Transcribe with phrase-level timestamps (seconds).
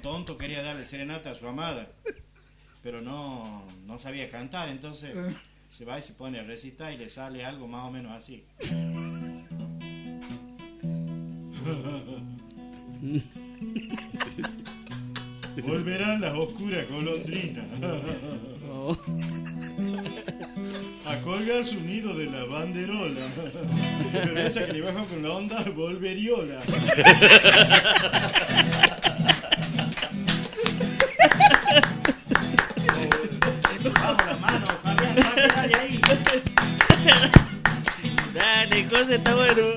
[0.00, 1.88] tonto quería darle serenata a su amada,
[2.82, 5.14] pero no, no sabía cantar, entonces
[5.70, 8.44] se va y se pone a recitar y le sale algo más o menos así.
[15.62, 17.66] Volverán las oscuras golondrinas
[21.06, 23.20] a colgar su nido de la banderola.
[24.12, 26.60] Pero esa que le bajo con la onda volveriola.
[39.10, 39.74] Está bueno.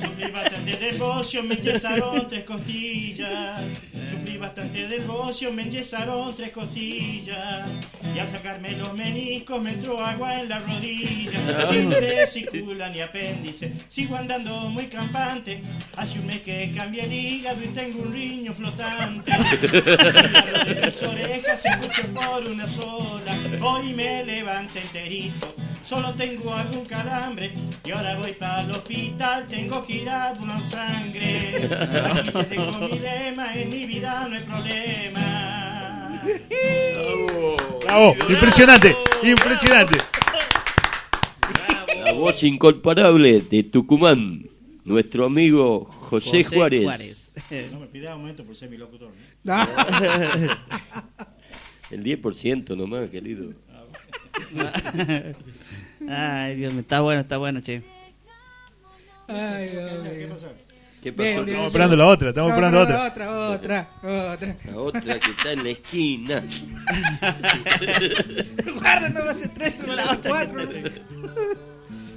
[0.00, 3.62] Sufrí bastante del bocio, me enyesaron tres costillas.
[4.10, 7.68] Sufrí bastante del bocio, me enyesaron tres costillas.
[8.14, 11.66] Y al sacarme los meniscos me entró agua en la rodilla.
[11.68, 15.62] Sin vesícula ni apéndice, sigo andando muy campante.
[15.96, 19.32] Hace un mes que cambié el hígado y tengo un riño flotante.
[19.32, 23.32] Hilo de mis orejas se escucho por una sola.
[23.60, 25.65] Hoy me levanté enterito.
[25.86, 27.52] Solo tengo algún calambre
[27.84, 29.46] y ahora voy para el hospital.
[29.46, 31.68] Tengo que ir a donar sangre.
[32.10, 36.22] Aquí te dejo mi lema: en mi vida no hay problema.
[37.84, 39.98] Bravo, impresionante, impresionante.
[42.04, 44.50] La voz incomparable de Tucumán,
[44.82, 47.30] nuestro amigo José, Juárez.
[47.70, 49.12] No me pidas aumento por ser mi locutor.
[49.44, 49.54] ¿no?
[51.92, 53.52] El 10% nomás, querido.
[56.08, 57.82] Ay, Dios mío, está bueno, está bueno, che.
[59.28, 60.10] Ay, ¿Qué Dios pasa?
[60.10, 60.28] ¿Qué mío.
[60.30, 60.46] pasa?
[61.02, 61.28] ¿Qué pasó?
[61.28, 61.38] bien.
[61.48, 63.06] Estamos esperando la otra, estamos No, esperando no, otra.
[63.06, 63.88] Otra, otra,
[64.32, 64.56] otra.
[64.64, 66.42] La otra que está en la esquina.
[68.74, 70.60] Guarda, no va a ser tres, no va a ser cuatro.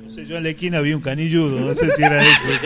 [0.03, 2.47] No sé, yo en la esquina vi un canilludo, no sé si era eso.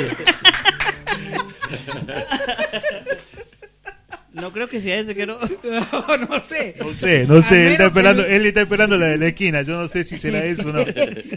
[4.33, 5.37] No creo que sea ese que no.
[5.63, 6.75] No, no sé.
[6.79, 9.61] No sé, no sé, él está esperando, que- él está esperando la de la esquina,
[9.61, 10.83] yo no sé si será eso o no.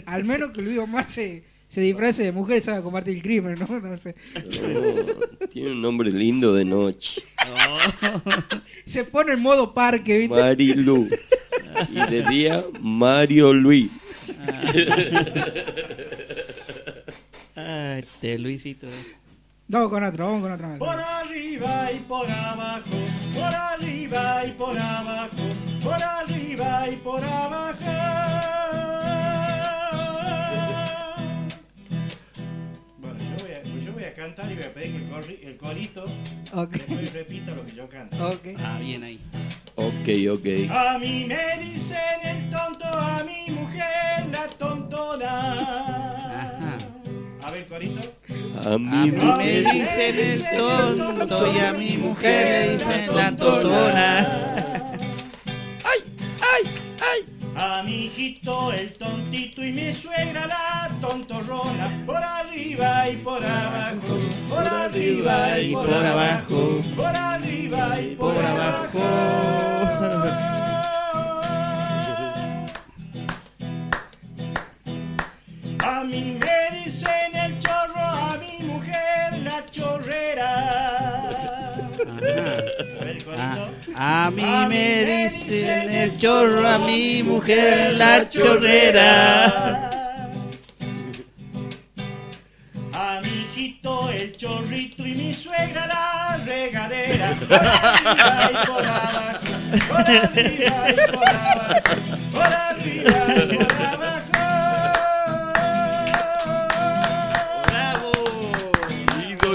[0.05, 3.79] Al menos que Luis Omar se, se disfrace de mujer, sabe combatir el crimen, ¿no?
[3.79, 4.15] No sé.
[4.33, 7.21] No, tiene un nombre lindo de noche.
[8.85, 10.35] Se pone en modo parque, ¿viste?
[10.39, 11.07] Marilu.
[11.93, 13.89] Y de día, Mario Luis.
[17.55, 18.87] Ay, este Luisito.
[18.87, 19.16] eh.
[19.69, 20.79] Vamos con otro, vamos con otro más.
[20.79, 22.95] Por arriba y por abajo,
[23.33, 25.43] por arriba y por abajo,
[25.83, 27.77] por arriba y por abajo.
[32.97, 35.39] Bueno, yo voy a, yo voy a cantar y voy a pedir que el, corri-
[35.45, 36.05] el corito
[36.53, 36.71] Ok.
[36.71, 38.27] después repita lo que yo canto.
[38.29, 38.47] Ok.
[38.59, 39.19] Ah, bien ahí.
[39.75, 40.71] Ok, ok.
[40.71, 45.53] A mí me dicen el tonto, a mi mujer la tontona.
[45.53, 46.77] Ajá.
[47.43, 47.99] A ver, corito.
[48.65, 53.35] A A mí mí me dicen el tonto y a mi mujer le dicen la
[53.35, 54.27] tontona.
[55.85, 55.99] ¡Ay,
[56.41, 56.63] ay,
[57.01, 57.25] ay!
[57.55, 62.03] A mi hijito el tontito y mi suegra la tontorrona.
[62.05, 64.17] Por arriba y por abajo,
[64.49, 68.99] por arriba y por abajo, por arriba y por Por abajo.
[75.79, 76.66] A mí me
[83.35, 89.89] Ah, a mí me dicen el chorro, a mi mujer la chorrera.
[92.93, 97.35] A mi hijito el chorrito y mi suegra la regadera.
[97.47, 99.43] Por arriba y por abajo,
[99.91, 101.73] por arriba y por abajo,
[102.31, 104.31] por arriba y por abajo.
[107.67, 108.11] ¡Bravo!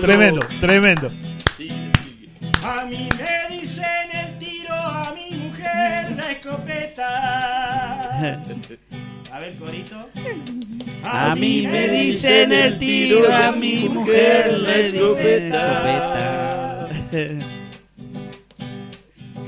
[0.01, 1.11] Tremendo, tremendo.
[2.65, 3.22] A mí me
[8.23, 10.09] A ver, corito.
[11.05, 16.89] A mí me dicen el tiro, a mi mujer le dicen escopeta.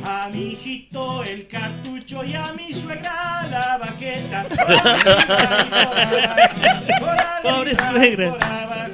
[0.07, 4.45] A mi hijito el cartucho y a mi suegra la baqueta.
[7.43, 8.31] Pobre suegra.
[8.31, 8.93] Por abajo,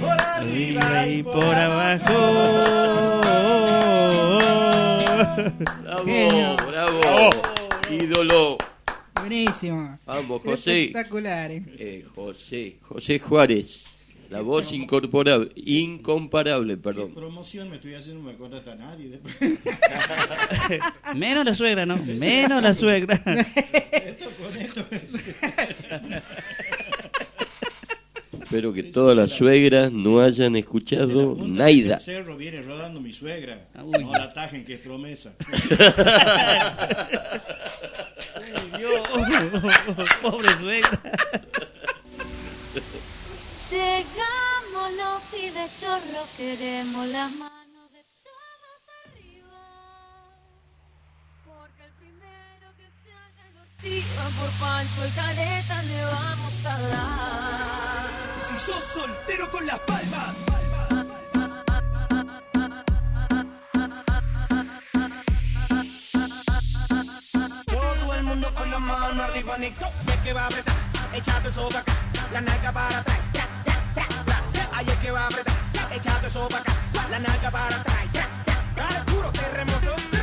[0.00, 2.14] por arriba y por abajo.
[5.84, 6.56] Bravo.
[6.66, 7.30] Bravo.
[7.88, 8.58] Ídolo.
[9.20, 9.98] Buenísimo.
[10.06, 10.84] Vamos, José.
[10.86, 11.62] Espectacular, eh.
[11.78, 13.86] Eh, José, José Juárez.
[14.30, 17.14] La voz incorporable, incomparable, perdón.
[17.14, 19.08] Promoción me estoy haciendo, no me contrata a nadie.
[19.08, 19.34] después.
[21.16, 21.96] Menos la suegra, ¿no?
[21.96, 23.14] Menos la suegra.
[23.90, 24.86] Esto con esto.
[28.42, 31.94] Espero que todas las suegras no hayan escuchado Naida.
[31.96, 33.68] del cerro viene rodando mi suegra.
[33.82, 34.04] Uy.
[34.04, 35.34] No la tajen que es promesa.
[40.22, 41.00] Pobre suegra.
[43.70, 49.60] Llegamos los pibes chorros, queremos las manos de todos arriba.
[51.44, 56.80] Porque el primero que se haga el ortiga por Pancho y Caleta le vamos a
[56.88, 58.08] dar.
[58.48, 60.34] Si sos soltero con las palmas.
[68.78, 69.86] La mano arriba, Nico.
[70.06, 70.74] Es que va a apretar,
[71.12, 71.92] échate eso pa' acá.
[72.32, 73.18] La nalga para atrás.
[74.72, 75.54] Ahí es que va a apretar,
[75.92, 76.72] échate eso pa' acá.
[77.10, 77.98] La nalga para atrás.
[78.76, 80.17] Dale terremoto, terremoto,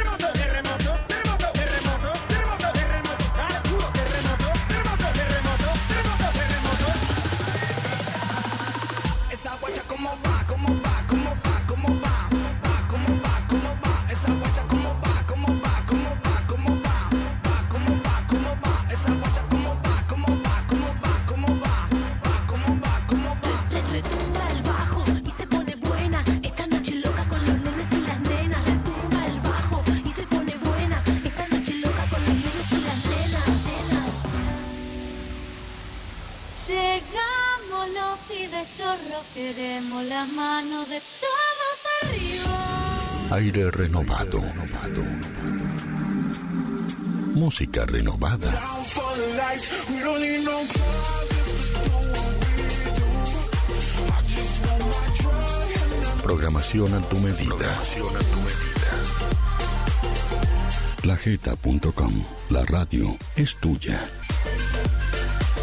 [39.34, 43.36] queremos las manos de todos arriba.
[43.36, 44.42] Aire renovado.
[47.34, 48.50] Música renovada.
[56.24, 57.56] Programación a tu medida.
[57.58, 58.66] Programación a tu medida.
[62.50, 64.00] La radio es tuya.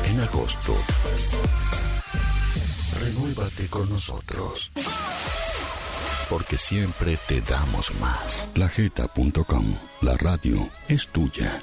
[0.05, 0.77] En agosto.
[3.33, 4.73] Renuévate con nosotros.
[6.29, 8.47] Porque siempre te damos más.
[8.55, 9.79] Lajeta.com.
[10.03, 11.63] La radio es tuya.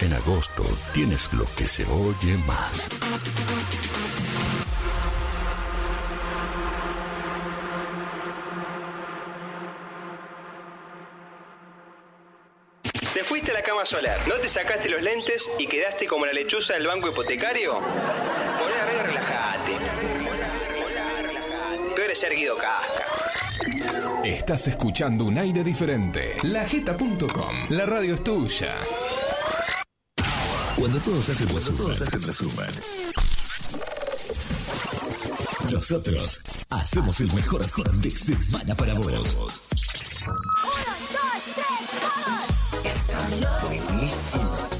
[0.00, 0.64] En agosto
[0.94, 2.86] tienes lo que se oye más.
[13.12, 14.26] ¿Te fuiste a la cama solar?
[14.26, 17.74] ¿No te sacaste los lentes y quedaste como la lechuza del banco hipotecario?
[17.74, 20.07] Poné a relajate.
[22.08, 23.04] Peor es ser Guido Casca.
[24.24, 26.36] Estás escuchando un aire diferente.
[26.42, 27.66] Lajeta.com.
[27.68, 28.76] La radio es tuya.
[30.76, 32.70] Cuando todos hacen resumen.
[35.70, 36.40] Nosotros
[36.70, 39.60] hacemos el mejor fin de semana para vos.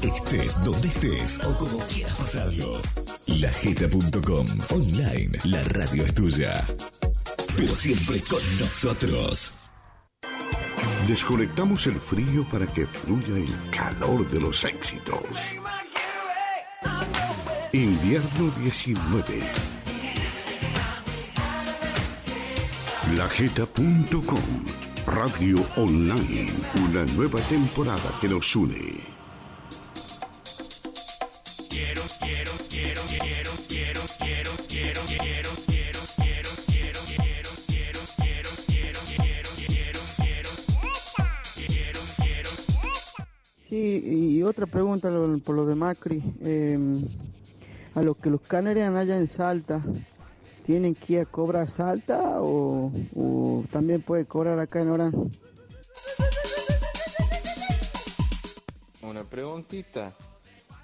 [0.01, 2.81] Estés donde estés o como quieras pasarlo.
[3.27, 4.47] Lajeta.com.
[4.71, 5.39] Online.
[5.43, 6.65] La radio es tuya.
[7.59, 9.69] Pero siempre con nosotros.
[11.09, 15.55] Desconectamos el frío para que fluya el calor de los éxitos.
[17.73, 19.41] Invierno 19.
[23.17, 24.65] Lajeta.com.
[25.05, 26.53] Radio Online.
[26.75, 29.18] Una nueva temporada que nos une.
[44.49, 46.21] Otra pregunta lo- por lo de Macri.
[46.41, 46.77] eh,
[47.95, 49.81] a los que los canarian allá en Salta,
[50.65, 52.91] ¿tienen que ir a cobrar Salta o,
[53.71, 55.31] también puede cobrar acá en Orán?
[59.01, 60.13] Una preguntita.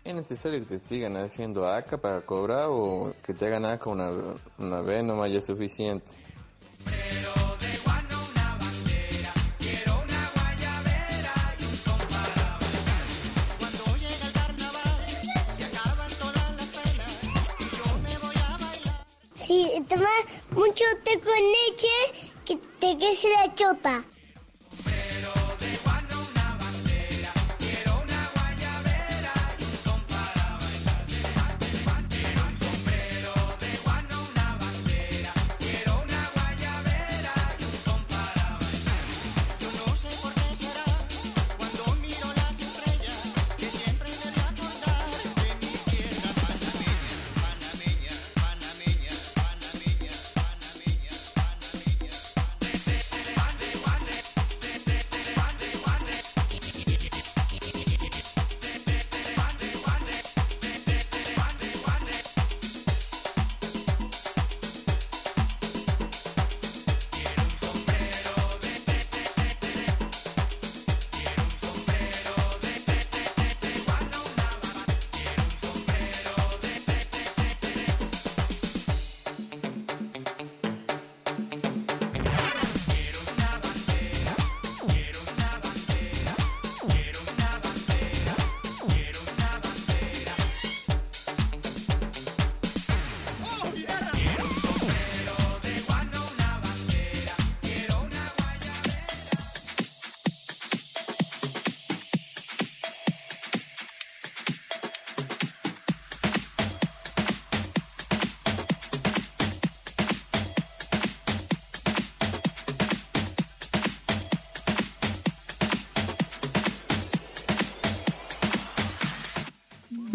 [0.03, 4.11] ¿Es necesario que te sigan haciendo acá para cobrar o que te hagan acá una,
[4.57, 6.11] una vez nomás ya es suficiente?
[19.55, 24.03] Si tomas mucho té con leche, que te crece la chota.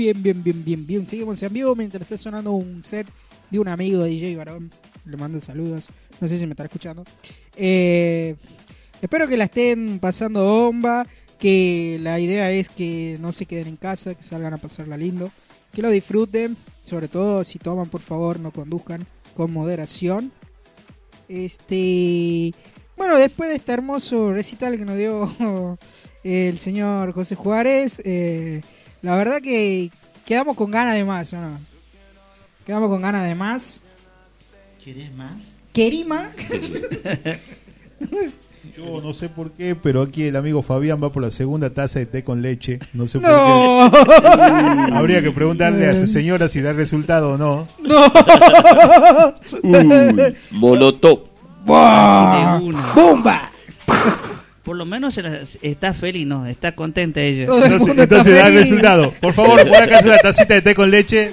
[0.01, 1.07] Bien, bien, bien, bien, bien.
[1.07, 3.07] Seguimos en vivo mientras está sonando un set
[3.51, 4.71] de un amigo de DJ Barón.
[5.05, 5.89] Le mando saludos.
[6.23, 7.05] No sé si me está escuchando.
[7.55, 8.35] Eh,
[9.03, 11.07] espero que la estén pasando bomba.
[11.39, 15.31] Que la idea es que no se queden en casa, que salgan a pasarla lindo.
[15.75, 16.57] Que lo disfruten.
[16.83, 20.33] Sobre todo si toman, por favor, no conduzcan con moderación.
[21.29, 22.55] Este.
[22.97, 25.79] Bueno, después de este hermoso recital que nos dio
[26.25, 28.63] el señor José Juárez, eh,
[29.03, 29.91] la verdad que
[30.27, 31.59] quedamos con ganas de más, ¿o ¿no?
[32.67, 33.83] Quedamos con ganas de más.
[34.85, 35.33] ¿Querés más?
[35.73, 36.31] Querima.
[38.77, 41.99] Yo no sé por qué, pero aquí el amigo Fabián va por la segunda taza
[41.99, 42.79] de té con leche.
[42.93, 43.91] No sé No.
[43.91, 44.93] por qué.
[44.95, 47.67] Habría que preguntarle a su señora si da resultado o no.
[47.81, 48.07] No.
[49.63, 51.21] Uy, molotov.
[51.65, 53.50] ¡Bomba!
[54.71, 55.19] Por lo menos
[55.63, 57.43] está feliz, no, está contenta ella.
[57.43, 59.13] Entonces, entonces da el resultado.
[59.21, 61.29] Por favor, pon acá una tacita de té con leche.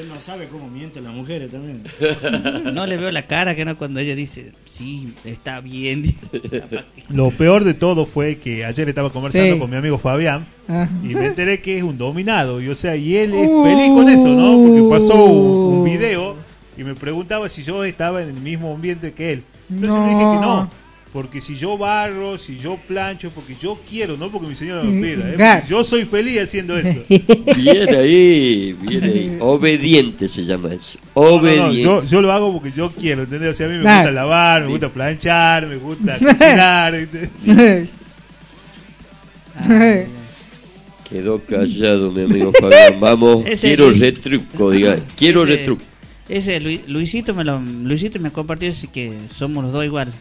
[0.00, 1.84] Él no sabe cómo mienten las mujeres también.
[2.74, 6.12] No le veo la cara que no cuando ella dice, sí, está bien.
[7.08, 9.60] Lo peor de todo fue que ayer estaba conversando Sí.
[9.60, 10.88] con mi amigo Fabián Ah.
[11.04, 12.60] y me enteré que es un dominado.
[12.60, 14.58] Y o sea, y él es feliz con eso, ¿no?
[14.66, 16.34] Porque pasó un, un video
[16.76, 19.42] y me preguntaba si yo estaba en el mismo ambiente que él.
[19.70, 20.68] Entonces yo le dije que no.
[21.12, 25.00] Porque si yo barro, si yo plancho, porque yo quiero, no porque mi señora me
[25.00, 25.30] pida.
[25.30, 25.34] ¿eh?
[25.36, 25.66] Claro.
[25.66, 27.00] Yo soy feliz haciendo eso.
[27.08, 29.36] Bien ahí, bien ahí.
[29.40, 30.98] Obediente se llama eso.
[31.16, 31.82] No, no, no, Obediente.
[31.82, 33.50] yo, yo lo hago porque yo quiero, ¿entendés?
[33.50, 33.98] O sea, a mí me Claro.
[34.02, 36.94] gusta lavar, me gusta planchar, me gusta cocinar.
[36.94, 37.88] ¿entendés?
[41.08, 43.00] Quedó callado mi amigo Fabián.
[43.00, 44.98] Vamos, quiero retruco, diga.
[45.16, 45.82] Quiero retruco.
[46.28, 50.12] Ese Lu- Luisito me lo Luisito me compartió así que somos los dos igual.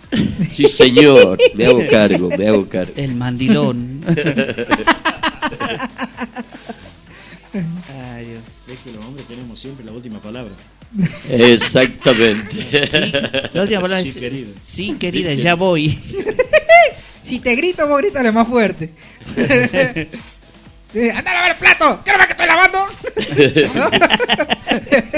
[0.55, 1.37] Sí, señor.
[1.53, 2.93] Me hago cargo, me hago cargo.
[2.95, 4.01] El mandilón.
[8.13, 8.41] Ay, Dios.
[8.67, 10.53] Es que los hombres tenemos siempre la última palabra.
[11.29, 12.51] Exactamente.
[12.51, 13.11] Sí,
[13.53, 14.49] la última palabra Sí, es, querido.
[14.65, 15.99] Sí, querida, ya voy.
[17.23, 18.91] Si te grito, vos grítale más fuerte.
[20.93, 21.99] Sí, ¡Anda a lavar el plato!
[22.05, 22.85] ¿Qué no ves que estoy lavando?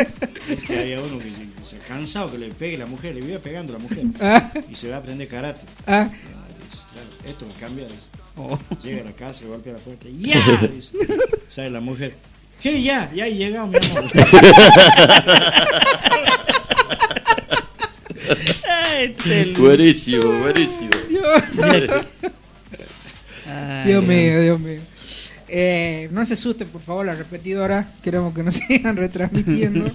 [0.50, 1.32] Es que hay uno que
[1.63, 4.06] se, ha cansado que le pegue la mujer, le vive pegando a la mujer.
[4.20, 4.51] Ah.
[4.70, 5.62] Y se va a aprender karate.
[5.86, 6.10] Ah.
[6.10, 7.88] dice, claro, esto va a cambiar.
[7.88, 8.08] dice.
[8.36, 8.58] Oh.
[8.84, 10.08] Llega a la casa, le golpea la puerta.
[10.18, 10.68] ¡Ya!
[10.74, 10.94] Dice.
[11.48, 12.15] Sale la mujer.
[12.62, 13.12] ¿Qué ya?
[13.13, 14.03] Ya he llegado, mi amor.
[19.58, 20.89] buenísimo, buenísimo.
[23.86, 24.82] Dios mío, Dios mío.
[25.51, 27.88] Eh, no se asusten, por favor, la repetidora.
[28.03, 29.91] Queremos que nos sigan retransmitiendo.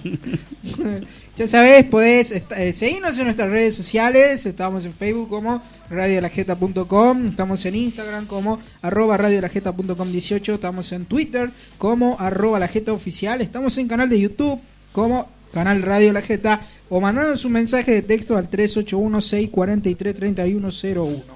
[1.37, 4.45] ya sabes, podés eh, seguirnos en nuestras redes sociales.
[4.45, 7.27] Estamos en Facebook como radiolajeta.com.
[7.27, 10.53] Estamos en Instagram como arroba radiolajeta.com 18.
[10.55, 13.41] Estamos en Twitter como arroba lajeta oficial.
[13.41, 14.59] Estamos en canal de YouTube
[14.91, 16.61] como canal Radio La Jeta.
[16.89, 21.34] O mandándonos un mensaje de texto al 381 643 3101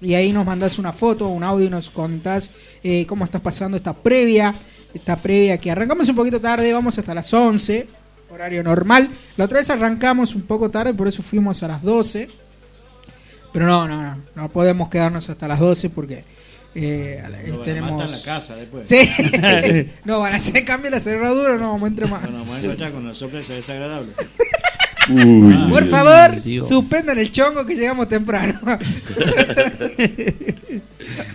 [0.00, 2.50] y ahí nos mandás una foto, un audio y nos contás
[2.82, 4.54] eh, cómo estás pasando esta previa,
[4.92, 7.86] esta previa que arrancamos un poquito tarde, vamos hasta las 11,
[8.30, 9.10] horario normal.
[9.36, 12.28] La otra vez arrancamos un poco tarde, por eso fuimos a las 12.
[13.52, 16.24] Pero no, no, no, no podemos quedarnos hasta las 12 porque
[16.78, 18.10] eh, Lo van a tenemos...
[18.10, 18.86] la casa después.
[18.86, 19.10] Sí.
[20.04, 22.20] no, van a hacer cambio la cerradura, no vamos a entrar más.
[22.20, 24.12] Bueno, vamos a encontrar con una sorpresa desagradable.
[25.70, 28.58] Por favor, suspendan el chongo que llegamos temprano.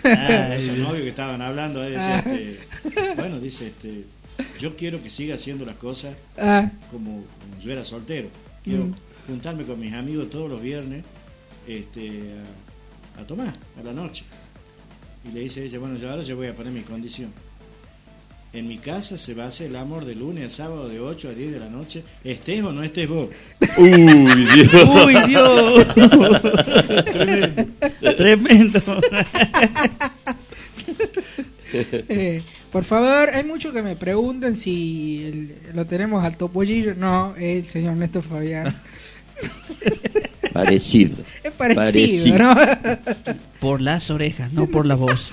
[0.03, 2.33] Esos novios que estaban hablando, eh, decía, Ah.
[2.33, 2.59] este,
[3.15, 4.03] bueno, dice, este,
[4.59, 6.69] yo quiero que siga haciendo las cosas Ah.
[6.91, 8.27] como, como yo era soltero.
[8.63, 8.93] Quiero Mm.
[9.27, 11.03] juntarme con mis amigos todos los viernes
[11.67, 12.21] este,
[13.17, 14.23] a, a tomar a la noche.
[15.23, 17.31] Y le dice ella, bueno, yo ahora yo voy a poner mi condición.
[18.53, 21.29] En mi casa se va a hacer el amor de lunes a sábado de 8
[21.29, 23.29] a 10 de la noche, estés o no estés vos.
[23.77, 24.73] Uy, Dios.
[25.05, 25.87] Uy, Dios.
[28.17, 28.81] Tremendo.
[31.73, 36.95] Eh, por favor, hay muchos que me preguntan si el- lo tenemos al topollillo.
[36.95, 38.75] No, es el señor Néstor Fabián.
[40.53, 41.17] Parecido.
[41.43, 42.55] Es parecido, ¿no?
[43.59, 45.31] Por las orejas, no por la voz.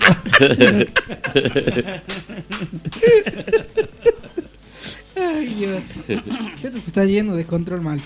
[5.15, 5.83] Ay, Dios.
[6.07, 7.99] Esto se está yendo de control mal.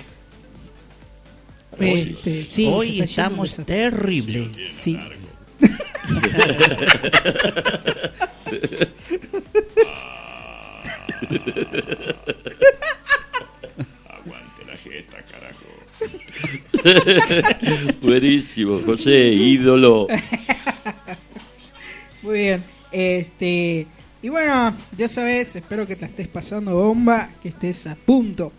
[1.79, 4.50] Hoy, Este, sí, hoy está estamos de- terrible.
[4.79, 4.98] Sí.
[18.01, 20.07] Buenísimo, José, ídolo.
[22.22, 22.63] Muy bien.
[22.91, 23.88] Este,
[24.22, 28.53] Y bueno, ya sabes, espero que te estés pasando bomba, que estés a punto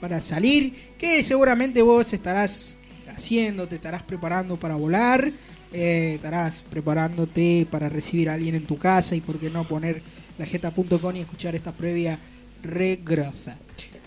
[0.00, 2.76] para salir, que seguramente vos estarás
[3.14, 5.32] haciendo, te estarás preparando para volar,
[5.72, 10.02] eh, estarás preparándote para recibir a alguien en tu casa y por qué no poner
[10.38, 12.18] la jeta.com y escuchar esta previa
[12.62, 13.56] re grosa.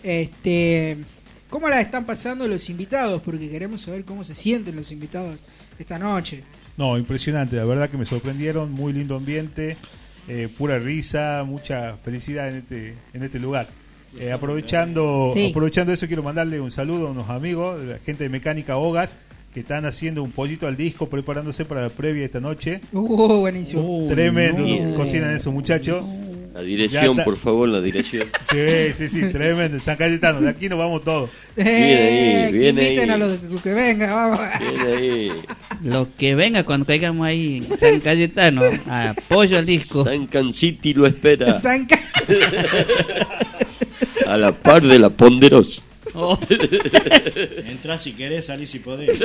[0.04, 0.98] Este,
[1.52, 3.22] ¿Cómo la están pasando los invitados?
[3.22, 5.42] Porque queremos saber cómo se sienten los invitados
[5.78, 6.44] esta noche.
[6.78, 9.76] No, impresionante, la verdad que me sorprendieron, muy lindo ambiente,
[10.30, 13.68] eh, pura risa, mucha felicidad en este, en este lugar.
[14.18, 15.50] Eh, aprovechando, Sí.
[15.52, 19.10] aprovechando eso, quiero mandarle un saludo a unos amigos, la gente de Mecánica Hogas,
[19.54, 22.80] que están haciendo un pollito al disco, preparándose para la previa esta noche.
[22.94, 24.06] Uh, buenísimo.
[24.08, 24.96] Tremendo, no.
[24.96, 26.06] cocinan esos muchachos.
[26.54, 28.28] La dirección, por favor, la dirección.
[28.52, 29.80] Sí, sí, sí, tremendo.
[29.80, 31.30] San Cayetano, de aquí nos vamos todos.
[31.56, 33.16] Eh, ahí, que bien inviten ahí.
[33.16, 34.40] a los que- que venga, vamos.
[34.60, 35.32] Bien ahí.
[35.84, 40.04] Lo que venga cuando caigamos ahí, San Cayetano, apoyo al disco.
[40.04, 41.62] San Canciti lo espera.
[41.62, 42.00] San Ca-
[44.28, 45.82] A la par de la Ponderosa.
[46.14, 46.38] Oh.
[47.66, 49.18] Entrá si querés, salí si podés.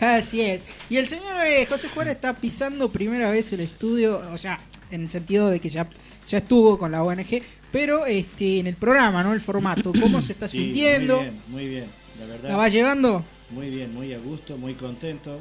[0.00, 0.60] Así es.
[0.90, 4.58] Y el señor eh, José Juárez está pisando primera vez el estudio, o sea,
[4.90, 5.88] en el sentido de que ya,
[6.28, 9.32] ya estuvo con la ONG, pero este en el programa, ¿no?
[9.32, 9.92] El formato.
[10.00, 11.16] ¿Cómo se está Sí, sintiendo?
[11.16, 11.84] Muy bien, muy bien.
[12.20, 12.48] La verdad.
[12.50, 13.24] ¿La va llevando?
[13.50, 15.40] Muy bien, muy a gusto, muy contento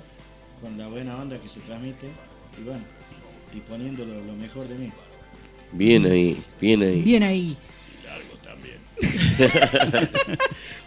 [0.61, 2.07] con la buena onda que se transmite
[2.59, 2.83] y bueno,
[3.53, 4.91] y poniendo lo, lo mejor de mí.
[5.71, 7.01] Bien ahí, bien ahí.
[7.01, 7.57] Bien ahí.
[8.05, 8.77] Largo también.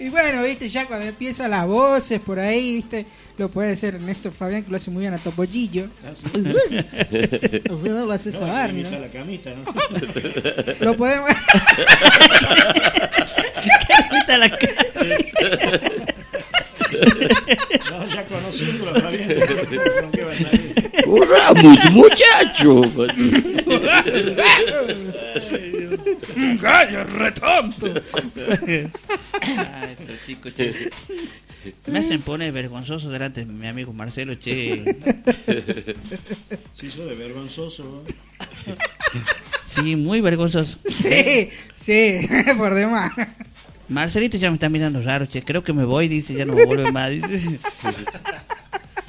[0.00, 3.04] Y bueno, viste, ya cuando empiezan las voces por ahí, viste,
[3.38, 5.88] lo puede hacer Néstor Fabián, que lo hace muy bien a Topollillo.
[6.05, 6.27] Ah, sí.
[6.35, 9.64] no lo hace No, la camita, ¿no?
[10.85, 11.31] Lo podemos...
[14.11, 14.85] Quita la cara.
[17.90, 19.29] No, ya conociéndolo, está bien.
[19.29, 20.74] ¿Con qué va a salir?
[21.05, 22.83] ¡Corramos, muchacho!
[26.61, 27.94] ¡Gallo retonto!
[29.42, 30.53] Ah, estos chicos.
[31.86, 34.96] Me hacen poner vergonzoso delante de mi amigo Marcelo, che.
[36.74, 38.04] Sí, yo de vergonzoso.
[39.64, 40.78] Sí, muy vergonzoso.
[40.88, 41.50] Sí,
[41.84, 43.12] sí, por demás.
[43.88, 45.42] Marcelito ya me está mirando raro, che.
[45.42, 47.10] Creo que me voy, dice, ya no me vuelve más.
[47.10, 47.58] Dice.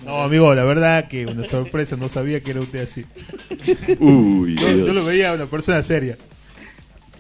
[0.05, 3.05] No, amigo, la verdad que una sorpresa, no sabía que era usted así.
[3.99, 4.88] Uy, Yo, Dios.
[4.88, 6.17] yo lo veía una persona seria.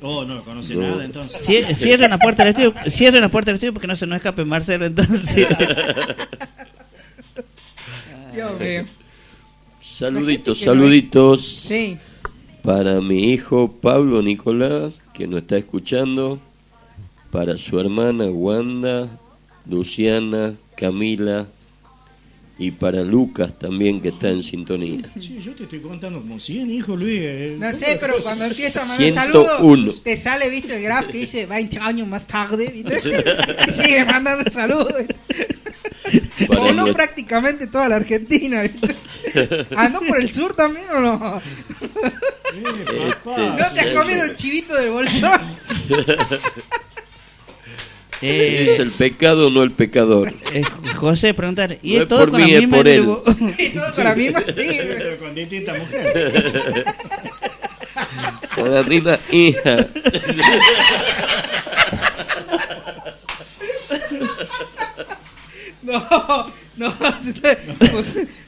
[0.01, 0.81] Oh, no conoce No.
[0.81, 1.47] nada entonces.
[1.47, 4.17] Cier- Cierren la puerta del estudio, cierren la puerta del estudio porque no se nos
[4.17, 5.47] escape Marcelo, entonces.
[8.33, 8.85] Dios mío.
[9.81, 11.97] Saluditos, saluditos Sí.
[12.63, 16.39] para mi hijo Pablo Nicolás, que nos está escuchando,
[17.31, 19.09] para su hermana Wanda,
[19.69, 21.47] Luciana, Camila
[22.59, 24.99] y para Lucas también que está en sintonía.
[25.17, 27.19] Sí, yo te estoy contando como 100 hijos, Luis.
[27.21, 27.55] eh.
[27.57, 29.47] No sé, pero cuando empieza a mandar 101.
[29.49, 32.97] saludos, te sale, viste, el graph que dice 20 años más tarde, ¿viste?
[33.69, 34.93] Y sigue mandando saludos.
[36.47, 38.95] Para Pobló nues- prácticamente toda la Argentina, ¿viste?
[39.75, 41.41] ¿Andó por el sur también o no?
[41.81, 43.55] Eh, papá.
[43.59, 45.39] ¿No se ha comido el chivito del bolsón?
[48.21, 50.33] Eh, Es el pecado, no el pecador.
[50.53, 50.61] eh,
[50.95, 52.77] José, preguntar, ¿y No es es todo por con mí, la es misma?
[52.77, 52.99] por él.
[53.57, 54.69] Y todo con la misma, sí.
[54.97, 56.33] Pero con distintas mujeres.
[58.55, 59.87] Con la misma hija.
[65.81, 66.93] No, no,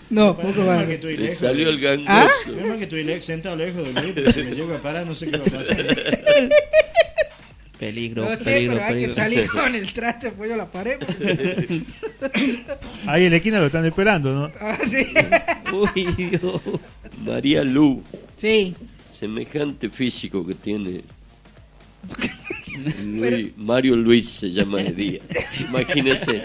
[0.10, 0.86] no, poco más.
[0.86, 1.38] que estoy Le lejos.
[1.40, 2.10] salió el gangoso.
[2.10, 2.30] ¿Ah?
[2.78, 5.32] Que estoy le- sentado lejos de Luis, porque si me llego a parar no sé
[5.32, 5.86] qué va a pasar.
[7.82, 11.00] Peligro, No sé, peligro, pero hay que salir con el traste apoyo a la pared.
[11.00, 11.82] porque-
[13.08, 14.52] Ahí en la esquina lo están esperando, ¿no?
[14.62, 15.08] Ah, sí.
[15.74, 16.62] Uy, Dios.
[17.26, 18.04] María Lu,
[18.38, 18.76] Sí,
[19.20, 21.02] semejante físico que tiene.
[23.04, 25.20] Luis- Mario Luis se llama de día.
[25.68, 26.44] Imagínese.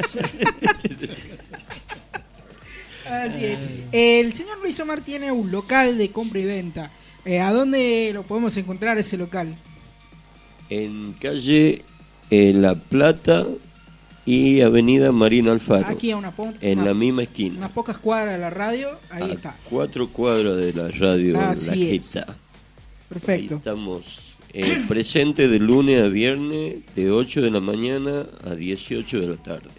[3.04, 3.58] así es.
[3.92, 6.90] El señor Luis Omar tiene un local de compra y venta.
[7.26, 9.54] Eh, ¿A dónde lo podemos encontrar ese local?
[10.70, 11.84] En calle
[12.30, 13.46] eh, La Plata
[14.24, 15.86] y Avenida Marina Alfaro.
[15.86, 17.58] Aquí a una En una- la misma esquina.
[17.58, 18.88] unas pocas cuadras de la radio.
[19.10, 19.56] Ahí a está.
[19.70, 21.74] cuatro cuadras de la radio Así La.
[21.74, 22.26] Jeta.
[22.28, 22.34] Ahí
[23.08, 23.54] Perfecto.
[23.56, 29.28] estamos eh, presentes de lunes a viernes de 8 de la mañana a 18 de
[29.28, 29.70] la tarde.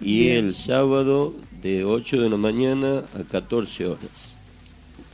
[0.00, 0.46] Y Bien.
[0.46, 4.36] el sábado de 8 de la mañana a 14 horas.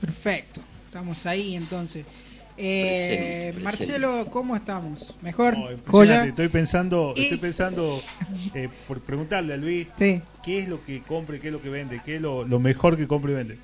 [0.01, 0.62] Perfecto.
[0.87, 2.07] Estamos ahí entonces.
[2.62, 5.14] Eh, Presente, Marcelo, ¿cómo estamos?
[5.23, 5.57] ¿Mejor?
[5.57, 5.68] No.
[5.87, 6.27] ¿Joya?
[6.27, 8.03] Estoy pensando, Y- estoy pensando
[8.55, 10.20] eh, por preguntarle a Luis Sí.
[10.44, 12.59] qué es lo que compra y qué es lo que vende, qué es lo, lo
[12.61, 13.57] mejor que compra y vende.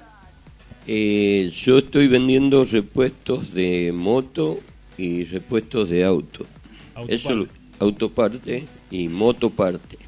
[0.87, 4.61] Eh, yo estoy vendiendo repuestos de moto
[4.97, 6.47] y repuestos de auto.
[6.95, 7.15] Autoparte.
[7.15, 7.49] Eso, lo-
[7.81, 9.99] autoparte y motoparte.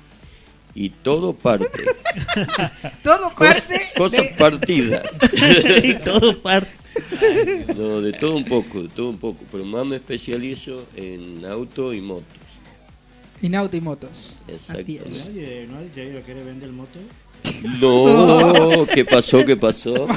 [0.74, 1.66] Y todo parte.
[3.02, 5.02] Todo parte Cosas de- partidas.
[5.82, 6.70] Y todo parte.
[7.76, 9.44] No, de todo un poco, de todo un poco.
[9.50, 12.24] Pero más me especializo en auto y motos.
[13.42, 14.34] En auto y motos.
[14.48, 15.08] Exactamente.
[15.10, 16.98] Nadie, nadie te querer vender moto.
[17.80, 19.44] No, ¿qué pasó?
[19.44, 20.08] ¿Qué pasó?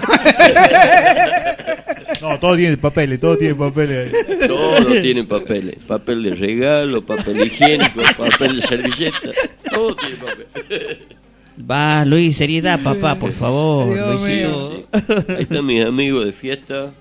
[2.21, 4.13] No, todo tiene papeles, todo tiene papeles.
[4.47, 5.77] Todo tiene papeles.
[5.87, 9.31] Papel de regalo, papel higiénico, papel de servilleta.
[9.69, 11.07] Todo tiene papel.
[11.59, 13.93] Va, Luis, seriedad, papá, por favor.
[13.93, 14.71] Dios Luisito.
[14.71, 14.85] Sí.
[15.29, 16.91] Ahí están mis amigos de fiesta.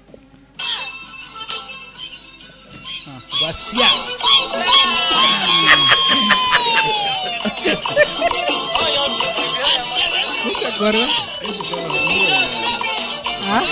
[10.45, 11.11] ¿No te acuerdas?
[13.43, 13.63] ¿Ah?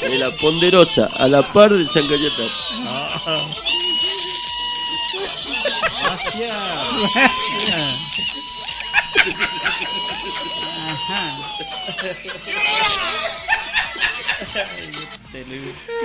[0.00, 2.48] De la ponderosa, a la par del San Cayetano.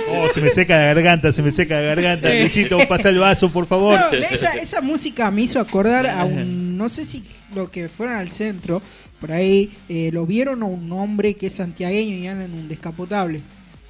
[0.08, 2.32] Oh, se me seca la garganta, se me seca la garganta.
[2.32, 3.98] Luisito, pasa el vaso, por favor.
[3.98, 7.24] No, esa, esa música me hizo acordar a un, no sé si
[7.54, 8.82] lo que fueron al centro,
[9.20, 12.68] por ahí eh, lo vieron a un hombre que es santiagueño y anda en un
[12.68, 13.40] descapotable.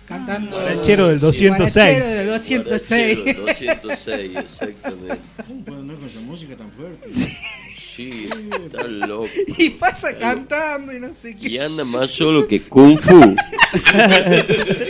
[0.06, 0.52] Cantando.
[0.52, 1.74] Guarachero del 206.
[1.74, 3.36] Guarachero del 206.
[3.36, 5.18] Guarachero, 206, exactamente.
[5.46, 7.08] ¿Cómo puede andar con esa música tan fuerte?
[7.96, 8.28] Sí,
[8.66, 9.28] está loco.
[9.56, 11.48] y pasa cantando y no sé qué.
[11.48, 13.14] Y anda más solo que Kung Fu.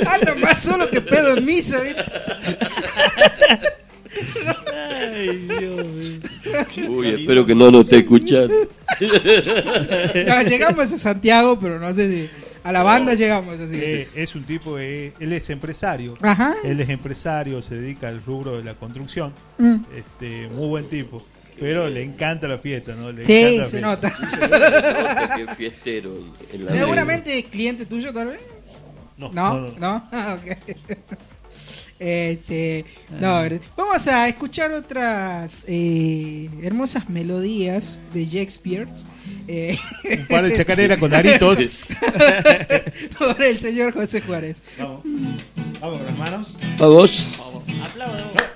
[0.07, 2.05] Anda más solo que pedo en misa, ¿viste?
[4.73, 6.21] Ay, Dios mío.
[6.89, 8.55] Uy, espero que no nos esté escuchando.
[10.27, 12.31] No, llegamos a Santiago, pero no sé si.
[12.65, 13.77] A la banda llegamos así.
[13.81, 16.19] Eh, es un tipo, eh, él es empresario.
[16.21, 16.57] Ajá.
[16.65, 19.33] Él es empresario, se dedica al rubro de la construcción.
[19.59, 19.77] Mm.
[19.95, 21.25] Este, muy buen tipo.
[21.59, 23.11] Pero le encanta la fiesta, ¿no?
[23.13, 24.41] Le Sí, encanta la se fiesta.
[24.41, 25.29] nota.
[25.29, 26.19] Nota que es fiestero.
[26.53, 28.41] en la Seguramente es cliente tuyo, tal vez.
[29.17, 29.79] No, No, no, no.
[29.79, 30.09] no.
[30.13, 30.57] Ah, ok.
[31.99, 32.85] Este,
[33.19, 33.43] no,
[33.75, 38.87] vamos a escuchar otras eh, hermosas melodías de Shakespeare.
[39.49, 41.79] Eh, Un par de chacareras con aritos.
[43.19, 44.59] por el señor José Juárez.
[44.79, 45.01] Vamos.
[45.81, 46.59] Vamos con las manos.
[46.79, 47.27] Vamos.
[47.83, 48.56] Aplaudo.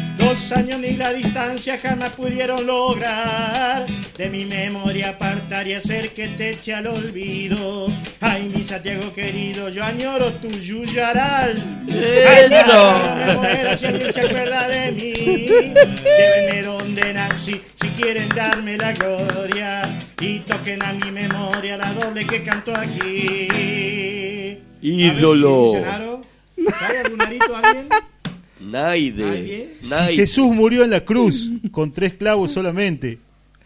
[0.31, 3.85] Dos años ni la distancia jamás pudieron lograr
[4.17, 7.87] de mi memoria apartar y hacer que te eche al olvido.
[8.21, 11.83] Ay, mi Santiago querido, yo añoro tu yuyaral.
[11.89, 15.13] Ay, no me muera si alguien se acuerda de mí.
[15.13, 19.99] Llévenme donde nací, si quieren darme la gloria.
[20.21, 23.49] Y toquen a mi memoria la doble que canto aquí.
[24.81, 25.73] Ídolo.
[26.79, 27.89] ¿Sabe algún arito alguien?
[28.61, 29.75] Naide.
[29.89, 30.11] ¿Nadie?
[30.11, 30.15] Si.
[30.15, 33.17] Jesús murió en la cruz con tres clavos solamente,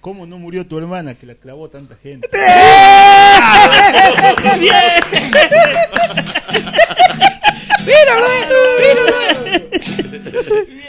[0.01, 2.29] ¿cómo no murió tu hermana que la clavó tanta gente?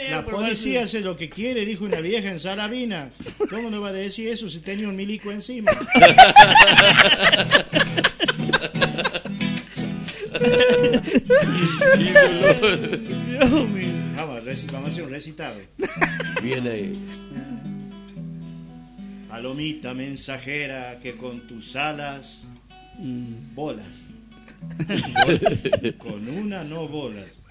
[0.09, 3.11] La policía hace lo que quiere, dijo una vieja en Salavina.
[3.49, 5.71] ¿Cómo no va a decir eso si tenía un milico encima?
[11.97, 13.96] Dios mío.
[14.71, 15.59] Vamos, a hacer un recitado.
[16.41, 17.05] Viene ahí.
[19.27, 22.45] Palomita mensajera que con tus alas
[23.53, 24.07] bolas.
[25.97, 27.43] Con una no bolas.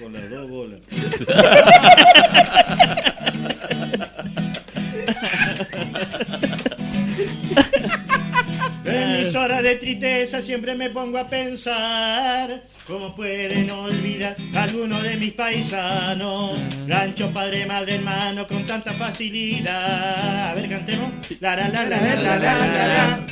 [0.00, 0.80] Con las dos bolas.
[8.84, 16.58] Emisora de tristeza siempre me pongo a pensar cómo pueden olvidar alguno de mis paisanos.
[16.86, 20.50] Rancho, padre, madre, hermano, con tanta facilidad.
[20.50, 21.10] A ver, cantemos.
[21.40, 22.72] La la la la la la la la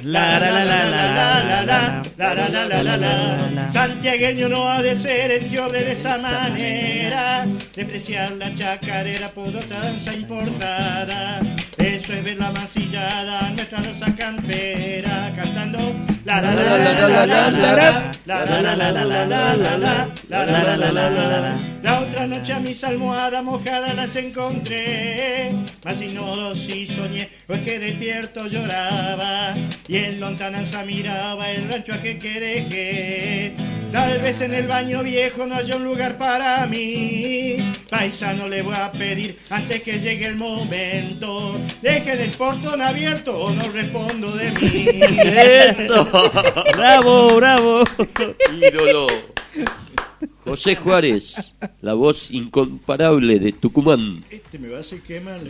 [0.05, 1.63] la la la la
[2.17, 6.19] la la la la la la Santiagueño no ha de ser el que de esa
[6.19, 7.47] manera.
[7.75, 11.41] Despreciar la chacarera por danza importada.
[11.77, 17.27] Eso es ver la mancillada, nuestra rosa cantera, cantando la la la la la la
[17.27, 17.73] la la
[18.25, 19.42] la la la la la la
[21.83, 25.51] la otra noche a mis almohadas mojadas las encontré,
[25.85, 29.55] mas ignoro si soñé o es que despierto lloraba
[29.89, 33.72] y en lontananza miraba el rancho aquel que dejé.
[33.93, 37.59] Tal vez en el baño viejo no haya un lugar para mí.
[37.91, 41.61] Paisano le voy a pedir antes que llegue el momento.
[41.83, 44.87] Deje el portón abierto o no respondo de mí.
[45.23, 46.09] Eso.
[46.75, 47.85] Bravo, bravo.
[48.51, 49.09] Ídolo.
[50.45, 54.23] José Juárez, la voz incomparable de Tucumán.
[54.31, 55.41] Este me va a hacer quemar.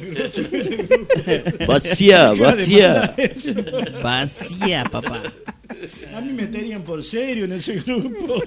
[1.66, 3.14] Vacía, vacía.
[4.02, 5.22] Vacía, papá.
[6.14, 8.42] A mí me tenían por serio en ese grupo.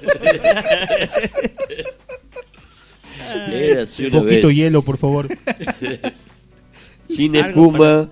[3.99, 4.55] Un poquito vez.
[4.55, 5.27] hielo, por favor.
[7.07, 8.11] Sin Algo espuma.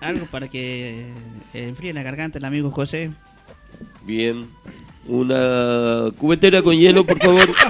[0.00, 1.06] Algo para que
[1.52, 3.10] enfríe la garganta el amigo José.
[4.04, 4.48] Bien.
[5.06, 7.48] Una cubetera con hielo, por favor.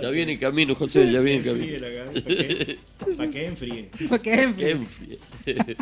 [0.00, 1.86] Ya viene en camino, José, ya viene en camino.
[3.16, 3.90] ¿Para qué enfríe?
[4.08, 4.56] ¿Para qué enfríe?
[4.56, 5.18] Que enfríe.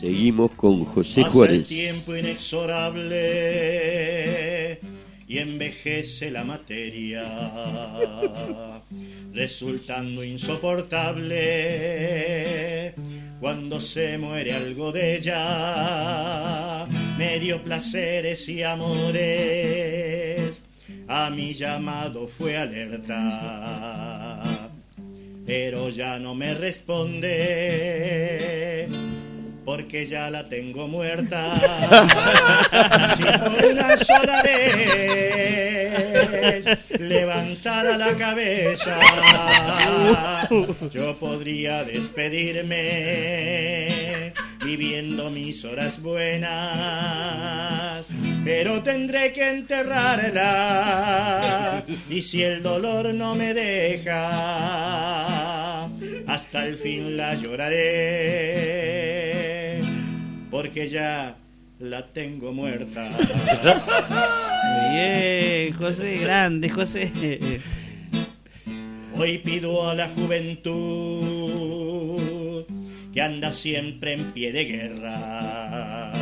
[0.00, 1.68] Seguimos con José Pasa el Juárez.
[1.68, 4.80] tiempo inexorable
[5.26, 7.24] y envejece la materia,
[9.32, 12.94] resultando insoportable
[13.40, 16.86] cuando se muere algo de ella.
[17.18, 20.64] Medio placeres y amores,
[21.08, 24.70] a mi llamado fue alerta,
[25.46, 27.44] pero ya no me responde
[29.64, 31.60] porque ya la tengo muerta.
[33.16, 34.66] Si por una sola vez
[36.98, 38.98] levantara la cabeza,
[40.90, 42.74] yo podría despedirme
[44.64, 48.08] viviendo mis horas buenas.
[48.44, 54.24] Pero tendré que enterrarla y si el dolor no me deja,
[56.26, 57.80] hasta el fin la lloraré,
[60.50, 61.36] porque ya
[61.78, 63.10] la tengo muerta.
[64.92, 67.10] Bien, José, grande, José.
[69.16, 72.33] Hoy pido a la juventud
[73.14, 76.12] que anda siempre en pie de guerra,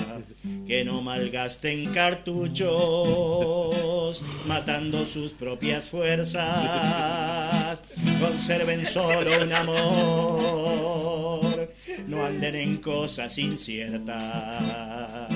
[0.67, 2.69] que no malgasten cartuchos,
[4.47, 7.83] matando sus propias fuerzas,
[8.21, 10.53] conserven solo un amor,
[12.07, 15.31] no anden en cosas inciertas,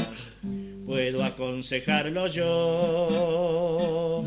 [0.84, 4.26] puedo aconsejarlo yo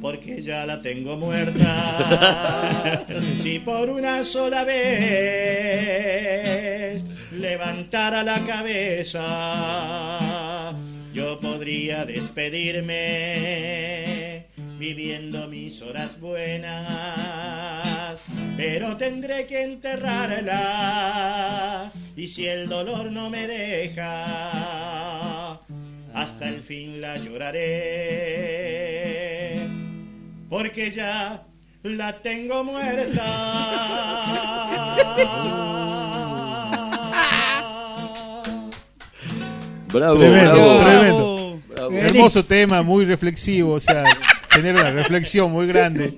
[0.00, 3.06] porque ya la tengo muerta.
[3.36, 6.39] Si por una sola vez
[7.40, 9.24] levantara la cabeza,
[11.12, 14.46] yo podría despedirme
[14.78, 18.22] viviendo mis horas buenas.
[18.56, 25.52] Pero tendré que enterrarla y si el dolor no me deja,
[26.12, 28.50] hasta el fin la lloraré
[30.50, 31.46] porque ya
[31.84, 33.24] la tengo muerta.
[39.92, 40.78] Bravo, Tremendo, bravo.
[40.80, 41.60] tremendo.
[41.68, 41.92] Bravo.
[41.92, 44.04] Hermoso tema, muy reflexivo, o sea,
[44.52, 46.14] tener una reflexión muy grande.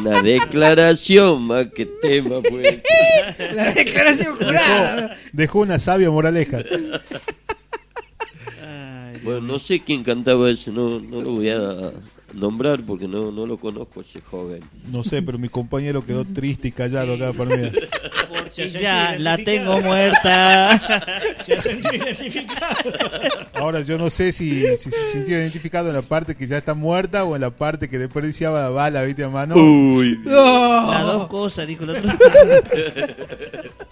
[0.00, 2.80] Una declaración más que tema, pues.
[3.54, 5.16] La declaración jurada.
[5.32, 6.62] Dejó una sabia moraleja.
[9.22, 11.92] Bueno, no sé quién cantaba eso, no, no lo voy a
[12.34, 14.60] nombrar porque no, no lo conozco ese joven.
[14.90, 17.70] No sé, pero mi compañero quedó triste y callado acá por mí.
[18.28, 20.80] Porque ya la tengo muerta.
[21.44, 22.90] Se identificado.
[23.54, 26.74] Ahora yo no sé si, si se sintió identificado en la parte que ya está
[26.74, 29.56] muerta o en la parte que desperdiciaba la bala, ¿viste, a mano?
[29.56, 30.20] Uy.
[30.24, 32.10] Las dos cosas, dijo el otro.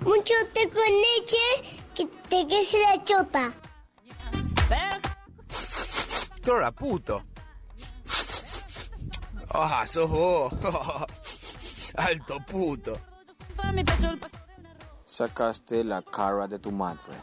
[0.00, 3.52] mucho té con leche que te crece la chota.
[6.42, 7.22] ¿Qué hora, puto?
[9.52, 10.52] Ah, sos vos.
[11.96, 12.98] Alto puto.
[15.04, 17.14] Sacaste la cara de tu madre.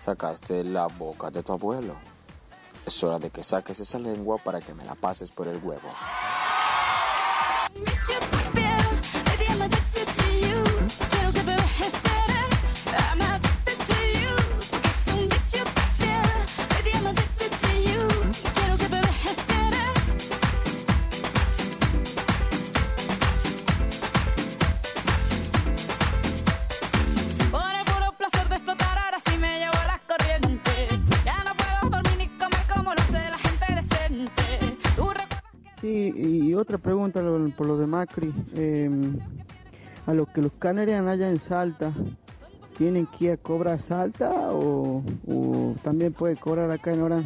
[0.00, 1.96] Sacaste la boca de tu abuelo.
[2.86, 5.90] Es hora de que saques esa lengua para que me la pases por el huevo.
[35.90, 37.20] Sí, y otra pregunta
[37.56, 38.32] por lo de Macri.
[38.54, 38.88] eh,
[40.06, 41.92] a lo que los canarian allá en Salta,
[42.78, 47.24] ¿tienen que ir a cobrar Salta o, o también puede cobrar acá en Orán?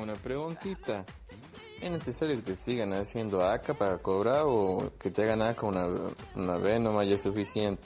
[0.00, 1.04] Una preguntita.
[1.82, 5.86] ¿Es necesario que te sigan haciendo acá para cobrar o que te hagan acá una,
[6.34, 7.82] una vez nomás ya es suficiente?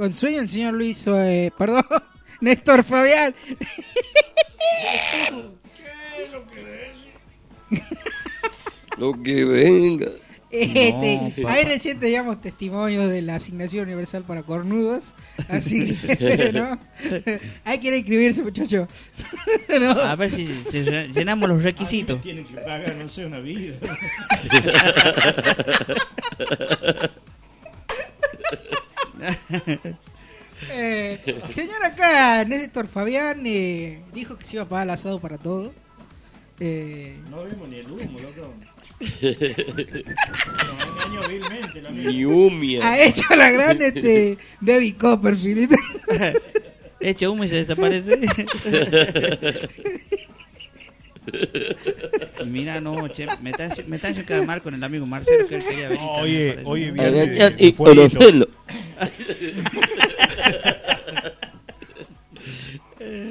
[0.00, 1.84] Con sueño el señor Luis, eh, perdón,
[2.40, 3.34] Néstor Fabián.
[8.96, 10.06] Lo que venga.
[10.50, 15.12] Este, No, ahí recién teníamos testimonio de la asignación universal para cornudos,
[15.48, 16.78] así que, ¿no?
[17.66, 18.88] Hay que ir a inscribirse, muchacho.
[19.80, 19.90] ¿No?
[19.90, 22.18] A ver si, si llenamos los requisitos.
[22.22, 23.76] Tienen que pagar, no sé, una vida.
[30.72, 31.18] Eh,
[31.54, 35.72] señor acá, Néstor Fabián, eh, dijo que se iba a pagar el asado para todo.
[36.60, 38.52] Eh, No vimos ni el humo, loco.
[41.08, 42.86] Engañó vilmente la Ni humia.
[42.90, 45.74] ha hecho la gran este, Debbie Copperfield.
[47.00, 48.20] Echa humo y se desaparece.
[52.46, 55.56] Mira, no, che, me está, me está haciendo quedar mal con el amigo Marcelo que
[55.56, 56.06] él quería venir.
[56.20, 58.08] Oye, también, oye, Agañar de y fueguito.
[58.18, 58.48] conocerlo.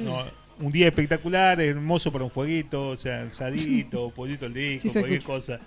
[0.02, 0.24] No,
[0.58, 5.18] un día espectacular, hermoso para un fueguito, o sea, ensadito, pollito al disco, Sí, cualquier
[5.20, 5.34] escucha.
[5.56, 5.60] cosa.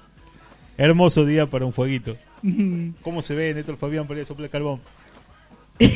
[0.77, 2.17] Hermoso día para un fueguito.
[3.01, 4.81] ¿Cómo se ve Néstor Fabián para ir a soplar carbón?
[5.79, 5.93] Le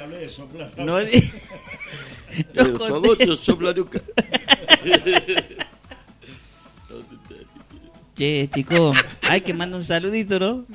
[0.00, 0.72] hablé de soplar.
[0.78, 0.98] No,
[2.54, 2.88] El conté.
[2.88, 4.00] famoso soplaruca.
[8.16, 10.66] Che, chico, hay que mandar un saludito, ¿no?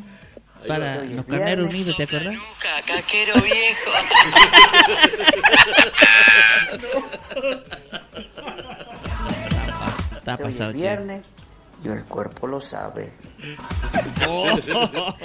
[0.67, 2.35] Para los carneros unidos, ¿te acordás?
[2.87, 3.91] Caquero viejo.
[10.17, 10.77] Está pasado, che.
[10.77, 11.23] viernes
[11.83, 13.13] y el cuerpo lo sabe.
[14.27, 14.47] Oh.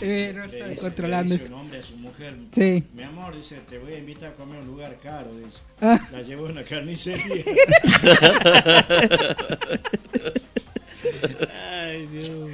[0.00, 1.54] Eh, no está Le dice- descontrolando le dice esto.
[1.56, 2.34] un hombre a su mujer.
[2.54, 2.84] Sí.
[2.94, 5.58] Mi amor, dice, te voy a invitar a comer a un lugar caro, dice.
[5.80, 5.98] Ah.
[6.12, 7.44] La llevó a una carnicería.
[11.70, 12.50] Ay, Dios.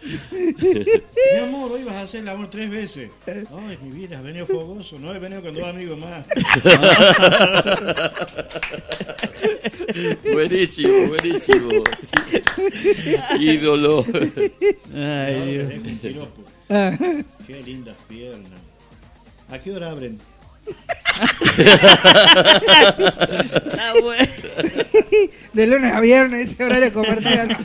[0.30, 3.10] Mi amor, hoy vas a hacer el amor tres veces.
[3.50, 4.98] No, es mi vida, has venido fogoso.
[4.98, 6.24] No, he venido con dos amigos más.
[10.32, 11.68] buenísimo, buenísimo.
[13.40, 14.04] Ídolo.
[14.94, 15.72] Ay, No, Dios.
[15.84, 16.44] un piropo.
[16.70, 16.96] Ah.
[17.46, 18.60] Qué lindas piernas.
[19.50, 20.18] ¿A qué hora abren?
[21.56, 21.94] Está
[24.02, 24.28] bueno.
[25.54, 27.56] De lunes a viernes, ese horario comercial.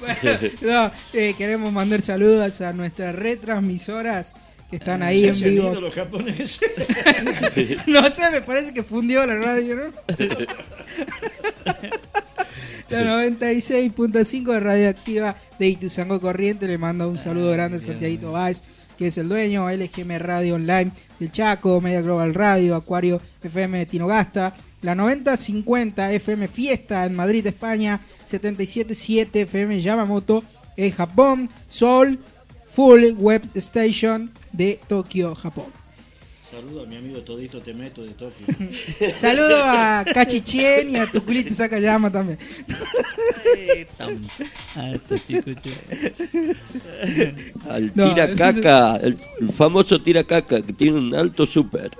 [0.00, 4.32] Bueno, no, eh, queremos mandar saludos a nuestras retransmisoras
[4.70, 5.74] que están ahí en vivo.
[5.80, 6.60] los japoneses.
[7.86, 9.84] no sé, me parece que fundió la radio, ¿no?
[12.88, 18.62] La 96.5 de Radioactiva de Ituzango Corriente le manda un saludo grande a Santiago Báez,
[18.96, 23.86] que es el dueño, LGM Radio Online del Chaco, Media Global Radio, Acuario FM de
[23.86, 30.44] Tinogasta, la 9050 FM Fiesta en Madrid, España, 777 FM Yamamoto
[30.76, 32.20] en Japón, Sol
[32.72, 35.85] Full Web Station de Tokio, Japón.
[36.50, 38.46] Saludo a mi amigo Todito Te Meto de Tokio.
[39.20, 42.38] Saludo a Cachichén y a Tuculito Sacayama también.
[44.76, 45.72] A estos chicos, che.
[47.68, 51.90] Al No, tira caca, el, el famoso tira caca que tiene un alto súper.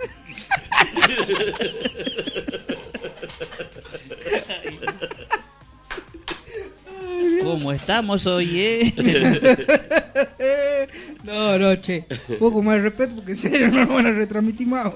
[7.43, 8.93] ¿Cómo estamos hoy, eh?
[11.27, 12.05] No, no, che.
[12.29, 14.93] Un poco más de respeto porque en serio no lo van a retransmitir más.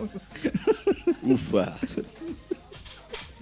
[1.22, 1.76] Ufa.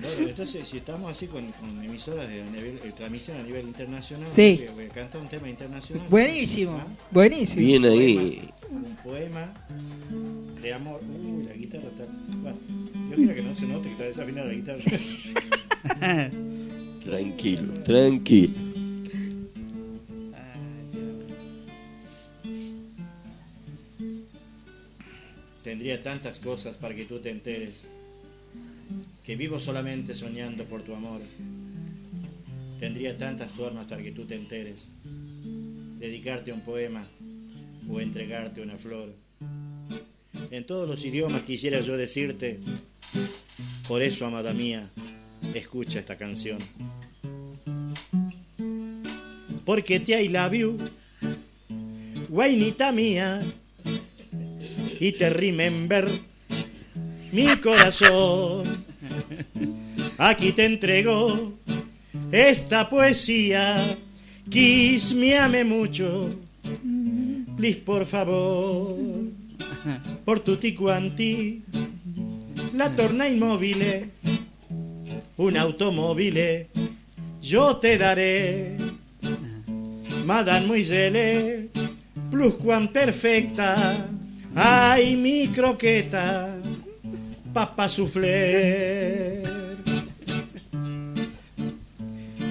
[0.01, 4.28] Bueno, entonces, si estamos así con, con emisoras de nivel, eh, transmisión a nivel internacional,
[4.32, 4.64] Sí.
[4.76, 6.07] voy a cantar un tema internacional.
[6.09, 6.80] Buenísimo,
[7.11, 7.61] buenísimo.
[7.61, 8.49] Bien ahí.
[8.70, 9.53] Un poema
[10.62, 11.01] de amor.
[11.03, 12.05] Uy, la guitarra está.
[12.28, 12.57] Bueno,
[13.11, 14.82] yo quiero que no se note que está desafinada la guitarra.
[17.05, 18.55] Tranquilo, tranquilo.
[25.69, 27.85] Tendría tantas cosas para que tú te enteres.
[29.23, 31.21] Que vivo solamente soñando por tu amor.
[32.81, 34.91] Tendría tantas formas para que tú te enteres.
[35.99, 37.07] Dedicarte un poema
[37.87, 39.12] o entregarte una flor.
[40.51, 42.61] En todos los idiomas quisiera yo decirte,
[43.87, 44.89] por eso, amada mía,
[45.53, 46.61] escucha esta canción.
[49.66, 50.79] Porque te I love you,
[52.31, 53.43] guainita mía,
[55.01, 56.09] y te remember
[57.32, 58.84] mi corazón.
[60.18, 61.55] Aquí te entrego
[62.32, 63.96] esta poesía,
[64.51, 66.30] Kiss me ame mucho,
[67.57, 68.96] please por favor,
[70.24, 71.62] por tutti quanti,
[72.74, 74.11] la torna inmóvil,
[75.36, 76.66] un automóvil,
[77.40, 78.76] yo te daré,
[80.26, 81.68] Madame Moiselle,
[82.30, 84.09] plus cuan perfecta,
[84.55, 86.57] ay mi croqueta,
[87.53, 89.42] papa soufflé.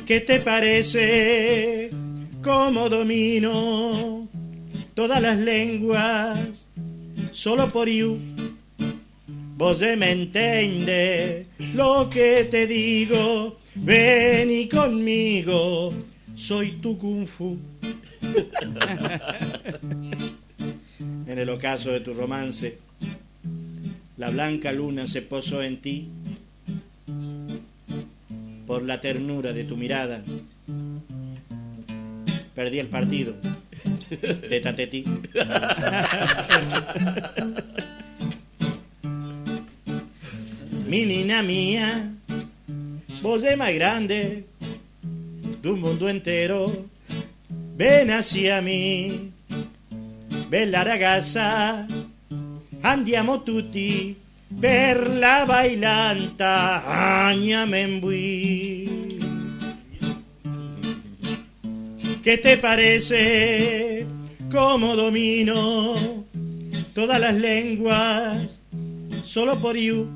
[0.05, 1.91] ¿Qué te parece
[2.41, 4.27] cómo domino
[4.93, 6.65] todas las lenguas
[7.31, 8.17] solo por you?
[9.57, 15.93] Vos me entiende lo que te digo, vení conmigo,
[16.35, 17.57] soy tu kung fu.
[21.38, 22.79] en el ocaso de tu romance,
[24.17, 26.09] la blanca luna se posó en ti
[28.65, 30.23] por la ternura de tu mirada.
[32.55, 33.35] Perdí el partido
[34.49, 35.05] de Tatetí.
[40.88, 42.13] Mi niña mía,
[43.21, 44.45] vos es más grande
[45.61, 46.88] de un mundo entero.
[47.75, 49.33] Ven hacia mí,
[50.47, 51.85] bella ragazza,
[52.81, 54.15] andiamo tutti
[54.59, 56.83] per la bailanta,
[57.27, 58.95] agnamembui.
[62.23, 64.05] ¿Qué te parece
[64.51, 66.25] cómo domino
[66.93, 68.59] todas las lenguas
[69.23, 70.07] solo por you?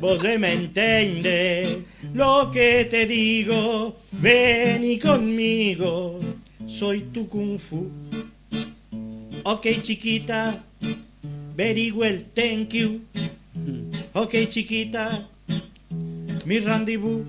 [0.00, 6.20] Vos me entiende lo que te digo, vení conmigo,
[6.66, 7.90] soy tu kung fu.
[9.46, 10.64] Ok chiquita,
[11.54, 13.02] very well, thank you.
[14.14, 15.28] Ok chiquita,
[16.46, 17.26] mi rendezvous.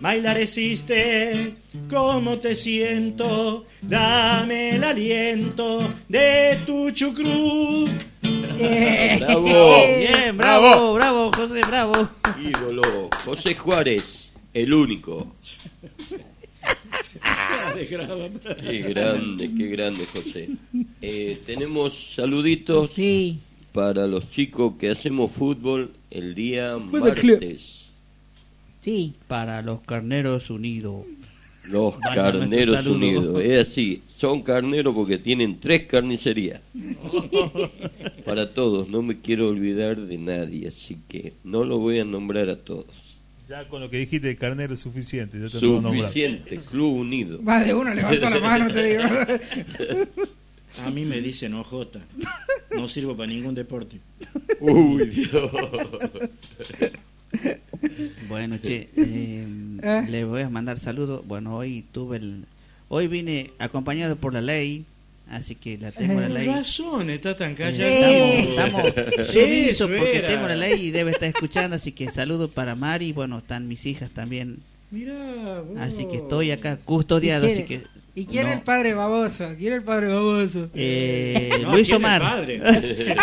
[0.00, 1.54] Bailar existe,
[1.88, 3.64] ¿cómo te siento?
[3.80, 7.88] Dame el aliento de tu chucrú.
[8.22, 9.86] Bravo.
[9.96, 12.10] Bien, bravo, bravo, José, bravo.
[12.38, 15.34] Ídolo, José Juárez, el único.
[18.60, 20.48] Qué grande, qué grande, José.
[21.00, 22.94] Eh, tenemos saluditos
[23.72, 27.90] para los chicos que hacemos fútbol el día martes.
[28.80, 29.14] Sí.
[29.26, 31.04] Para los carneros unidos.
[31.64, 33.42] Los Vaya carneros unidos.
[33.42, 36.62] Es así, son carneros porque tienen tres carnicerías.
[38.24, 42.48] Para todos, no me quiero olvidar de nadie, así que no lo voy a nombrar
[42.48, 43.07] a todos.
[43.48, 45.40] Ya con lo que dijiste de carnero es suficiente.
[45.40, 45.58] yo te.
[45.58, 47.40] Suficiente, Club Unido.
[47.40, 49.02] Más de uno levantó la mano, te digo.
[50.84, 51.96] A mí me dicen OJ.
[52.76, 54.00] No sirvo para ningún deporte.
[54.60, 55.50] Uy, Dios.
[58.28, 59.46] Bueno, che, eh,
[60.08, 61.26] le voy a mandar saludos.
[61.26, 62.44] Bueno, hoy tuve el.
[62.88, 64.84] Hoy vine acompañado por la ley,
[65.30, 66.46] así que la tengo la Con ley.
[66.48, 67.90] razón, está tan callado.
[67.90, 70.28] Estamos, estamos sumisos Eso porque era.
[70.28, 73.12] tengo la ley y debe estar escuchando, así que saludo para Mari.
[73.12, 74.58] Bueno, están mis hijas también.
[74.90, 75.78] Mirá, vos.
[75.78, 78.48] Así que estoy acá custodiado, ¿Y así qué- que ¿Y quién No.
[78.48, 79.54] es el padre baboso?
[79.56, 80.68] ¿Quién es el padre baboso?
[80.74, 82.20] Eh, No, Luis ¿quién es Omar.
[82.20, 82.60] padre?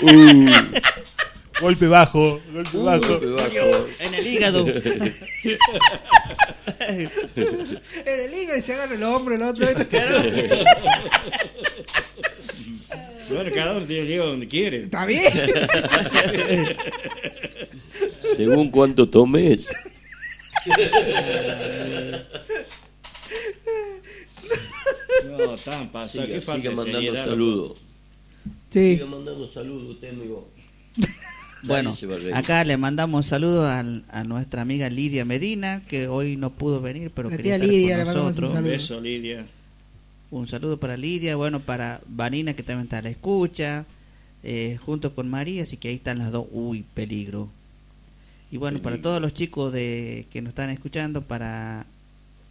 [0.00, 0.46] Uh,
[1.60, 3.18] Golpe bajo, golpe bajo.
[3.20, 3.86] Golpe bajo.
[4.00, 4.64] En el hígado.
[7.36, 9.66] En el hígado y se agarra el hombro, el otro.
[13.30, 14.84] Bueno, cada uno tiene el hígado donde quiere.
[14.84, 15.30] Está bien.
[18.36, 19.70] Según cuánto tomes.
[25.26, 26.24] No, tan pasado.
[26.24, 27.78] Siga, ¿Qué falta siga mandando saludos.
[28.72, 28.94] Sí.
[28.94, 30.48] Siga mandando saludos usted, amigo.
[31.62, 31.94] Bueno,
[32.34, 36.80] a acá le mandamos saludos al- a nuestra amiga Lidia Medina, que hoy no pudo
[36.80, 38.50] venir, pero La quería estar Lidia, con un nosotros.
[38.50, 38.70] Un saludo.
[38.72, 39.46] beso, Lidia.
[40.30, 43.86] Un saludo para Lidia, bueno, para Vanina, que también está a la escucha,
[44.42, 46.46] eh, junto con María, así que ahí están las dos.
[46.52, 47.48] Uy, peligro.
[48.50, 51.86] Y bueno, para todos los chicos de que nos están escuchando, para.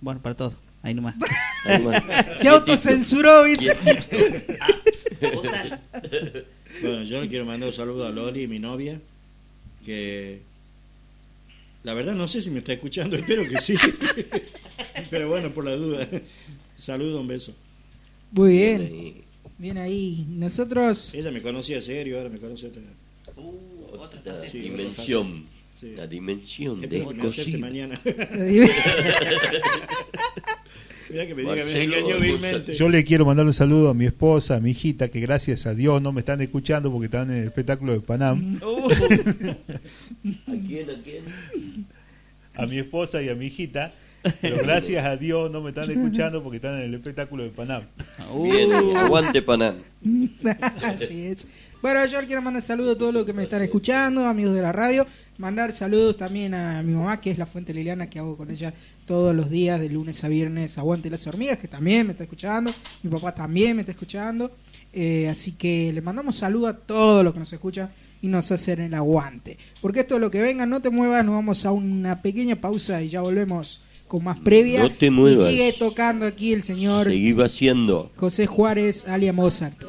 [0.01, 1.15] Bueno, para todos, ahí nomás.
[1.65, 2.03] Ahí nomás.
[2.41, 3.75] Se autocensuró, ¿viste?
[6.81, 8.99] Bueno, yo le quiero mandar un saludo a Loli, mi novia,
[9.85, 10.41] que
[11.83, 13.75] la verdad no sé si me está escuchando, espero que sí.
[15.09, 16.07] Pero bueno, por la duda.
[16.77, 17.53] Saludo, un beso.
[18.31, 19.13] Muy bien.
[19.57, 20.25] Bien ahí.
[20.29, 21.11] Nosotros.
[21.13, 22.81] Ella me conocía serio, ahora me conoce otra.
[23.91, 25.45] Otra Sí, dimensión.
[25.73, 25.93] Sí.
[25.95, 28.01] La dimensión de mañana.
[31.09, 32.73] Mira que me diga.
[32.73, 35.73] Yo le quiero mandar un saludo a mi esposa, a mi hijita, que gracias a
[35.73, 38.59] Dios no me están escuchando porque están en el espectáculo de Panam.
[38.61, 40.89] Uh, ¿A quién?
[40.89, 41.23] ¿A quién?
[42.55, 43.93] A mi esposa y a mi hijita.
[44.41, 47.83] Pero gracias a Dios no me están escuchando porque están en el espectáculo de Panam.
[48.43, 48.97] Bien, uh.
[48.97, 49.75] aguante Panam.
[50.83, 51.47] Así es.
[51.81, 54.71] Bueno, yo quiero mandar saludos a todos los que me están escuchando, amigos de la
[54.71, 55.05] radio.
[55.37, 58.73] Mandar saludos también a mi mamá, que es la fuente Liliana, que hago con ella
[59.07, 60.77] todos los días, de lunes a viernes.
[60.77, 62.71] Aguante las hormigas, que también me está escuchando.
[63.01, 64.51] Mi papá también me está escuchando.
[64.93, 67.89] Eh, así que le mandamos saludos a todos los que nos escuchan
[68.21, 69.57] y nos hacen el aguante.
[69.81, 73.01] Porque esto es lo que venga, no te muevas, nos vamos a una pequeña pausa
[73.01, 74.81] y ya volvemos con más previa.
[74.81, 75.47] No te muevas.
[75.47, 78.11] Y sigue tocando aquí el señor Seguí vaciando.
[78.15, 79.83] José Juárez, alia Mozart.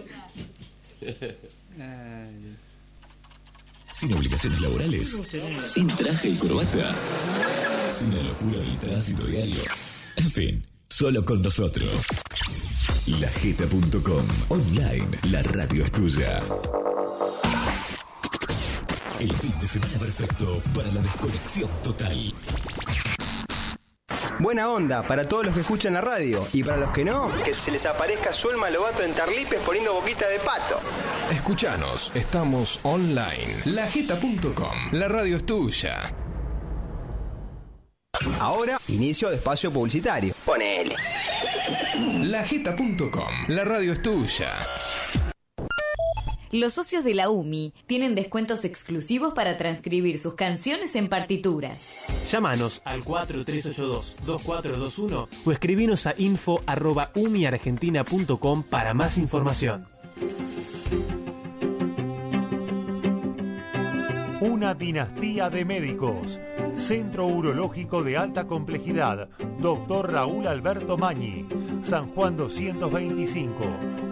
[3.90, 5.20] Sin obligaciones laborales,
[5.64, 6.94] sin traje y corbata,
[7.98, 9.62] sin la locura del tránsito diario.
[10.16, 12.06] En fin, solo con nosotros.
[13.20, 16.40] Lajeta.com Online, la radio es tuya.
[19.18, 22.32] El fin de semana perfecto para la desconexión total.
[24.38, 27.52] Buena onda para todos los que escuchan la radio y para los que no, que
[27.52, 30.78] se les aparezca Suelma Lobato en Tarlipes poniendo boquita de pato.
[31.32, 33.56] Escuchanos, estamos online.
[33.64, 36.14] Lajeta.com, la radio es tuya.
[38.40, 40.34] Ahora, inicio de espacio publicitario.
[40.44, 40.96] Ponele.
[42.22, 44.52] Lajeta.com, la radio es tuya.
[46.50, 51.88] Los socios de la UMI tienen descuentos exclusivos para transcribir sus canciones en partituras.
[52.30, 59.86] Llámanos al 4382-2421 o escribinos a info.umiargentina.com para más información.
[64.40, 66.38] Una dinastía de médicos.
[66.72, 69.28] Centro Urológico de Alta Complejidad.
[69.58, 71.44] Doctor Raúl Alberto Mañi.
[71.82, 73.52] San Juan 225.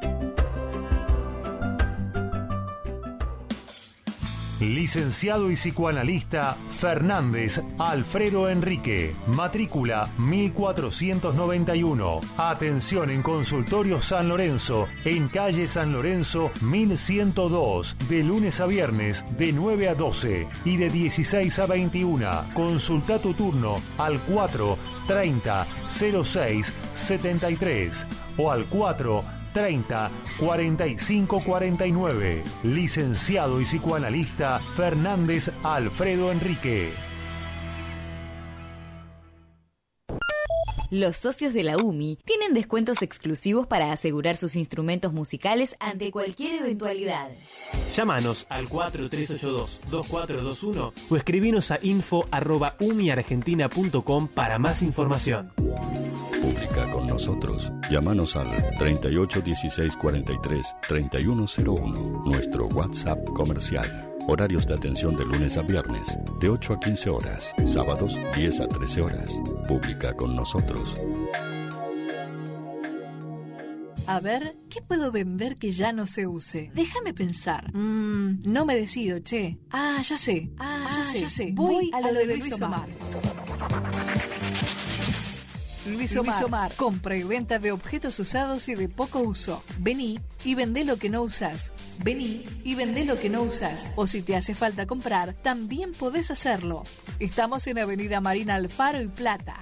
[4.59, 9.15] Licenciado y psicoanalista Fernández Alfredo Enrique.
[9.27, 12.19] Matrícula 1491.
[12.37, 17.95] Atención en Consultorio San Lorenzo, en calle San Lorenzo 1102.
[18.09, 22.27] De lunes a viernes de 9 a 12 y de 16 a 21.
[22.53, 28.07] Consulta tu turno al 4 30 06 73
[28.37, 32.43] o al 4 30 45 49.
[32.63, 37.08] Licenciado y psicoanalista Fernández Alfredo Enrique.
[40.91, 46.63] Los socios de la UMI tienen descuentos exclusivos para asegurar sus instrumentos musicales ante cualquier
[46.63, 47.29] eventualidad.
[47.93, 55.51] Llámanos al 4382-2421 o escribinos a info.umiargentina.com para más información.
[56.41, 57.71] Publica con nosotros.
[57.91, 64.08] Llámanos al 38 16 43 3101, nuestro WhatsApp comercial.
[64.29, 68.67] Horarios de atención de lunes a viernes, de 8 a 15 horas, sábados 10 a
[68.67, 69.31] 13 horas.
[69.67, 70.93] Publica con nosotros.
[74.05, 76.69] A ver, ¿qué puedo vender que ya no se use?
[76.75, 77.75] Déjame pensar.
[77.75, 79.57] Mm, no me decido, che.
[79.71, 80.51] Ah, ya sé.
[80.59, 81.49] Ah, ya, sé.
[81.53, 82.87] Voy, a lo de Luis Omar.
[85.85, 86.73] Luis Omar.
[86.75, 89.63] compra y venta de objetos usados y de poco uso.
[89.79, 91.71] Vení y vendé lo que no usas.
[92.03, 93.91] Vení y vendé lo que no usas.
[93.95, 96.83] O si te hace falta comprar, también podés hacerlo.
[97.19, 99.59] Estamos en Avenida Marina Alfaro y Plata.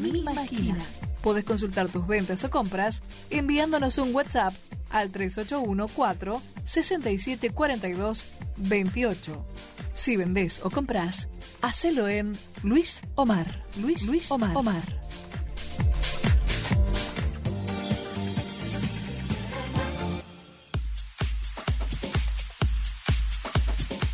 [0.00, 0.78] Mi máquina.
[1.22, 4.54] Podés consultar tus ventas o compras enviándonos un WhatsApp
[4.90, 8.24] al 3814 6742
[8.56, 9.46] 28.
[9.94, 11.28] Si vendés o comprás,
[11.60, 13.64] hacelo en Luis Omar.
[13.80, 14.56] Luis, Luis Omar.
[14.56, 14.82] Omar.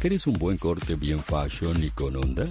[0.05, 2.45] ¿Querés un buen corte bien fashion y con onda?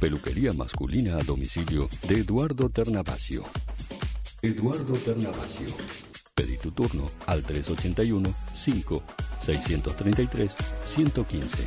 [0.00, 3.42] Peluquería masculina a domicilio de Eduardo Ternavasio.
[4.42, 5.66] Eduardo Ternavasio.
[6.34, 9.02] Pedí tu turno al 381 5
[9.40, 11.58] 633 115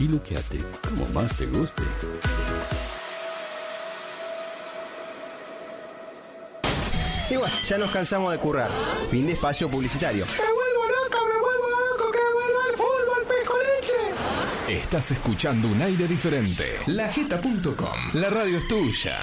[0.00, 1.84] y luqueate como más te guste.
[7.30, 8.72] Y bueno, ya nos cansamos de currar.
[9.08, 10.26] Fin de espacio publicitario.
[10.26, 11.37] Me vuelvo loco,
[14.68, 16.64] Estás escuchando un aire diferente.
[16.88, 18.12] Lajeta.com.
[18.12, 19.18] La radio es tuya.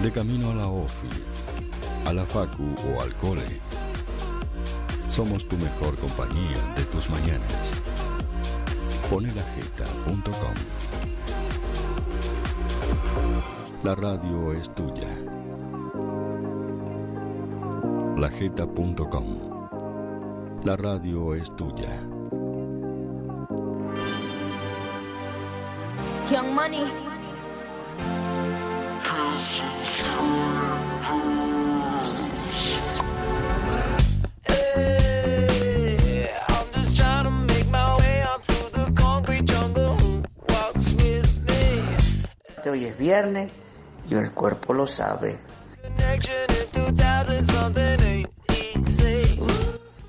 [0.00, 1.08] De camino a la OFI,
[2.04, 3.60] a la FACU o al cole.
[5.10, 7.72] Somos tu mejor compañía de tus mañanas.
[9.10, 10.54] Ponelajeta.com
[13.82, 15.08] La radio es tuya.
[18.16, 19.55] Lajeta.com
[20.66, 21.94] La radio es tuya.
[26.28, 26.82] Young Money.
[36.48, 39.96] I'm just trying to make my way out through the concrete jungle.
[39.98, 42.68] Who walks with me?
[42.68, 43.52] Hoy es viernes
[44.10, 45.38] y el cuerpo lo sabe.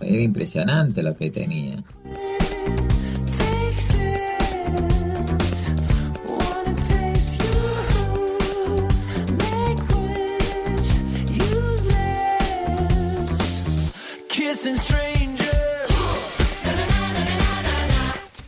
[0.07, 1.83] Era impresionante lo que tenía.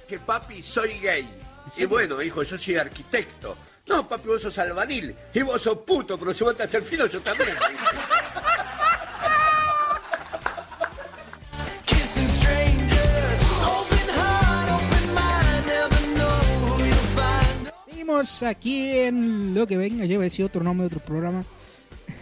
[0.07, 1.29] Que papi, soy gay.
[1.75, 3.57] Y bueno, hijo, yo soy arquitecto.
[3.87, 5.13] No, papi, vos sos albanil.
[5.33, 7.57] Y vos sos puto, pero si vos te haces filo, yo también.
[18.47, 21.43] Aquí en lo que venga, lleva ese otro nombre de otro programa.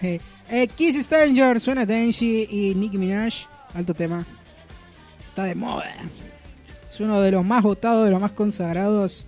[0.50, 3.34] Eh, Kiss Stranger, suena Dancy y Nicki Minaj,
[3.74, 4.26] alto tema.
[5.28, 5.94] Está de moda.
[6.90, 9.28] Es uno de los más votados, de los más consagrados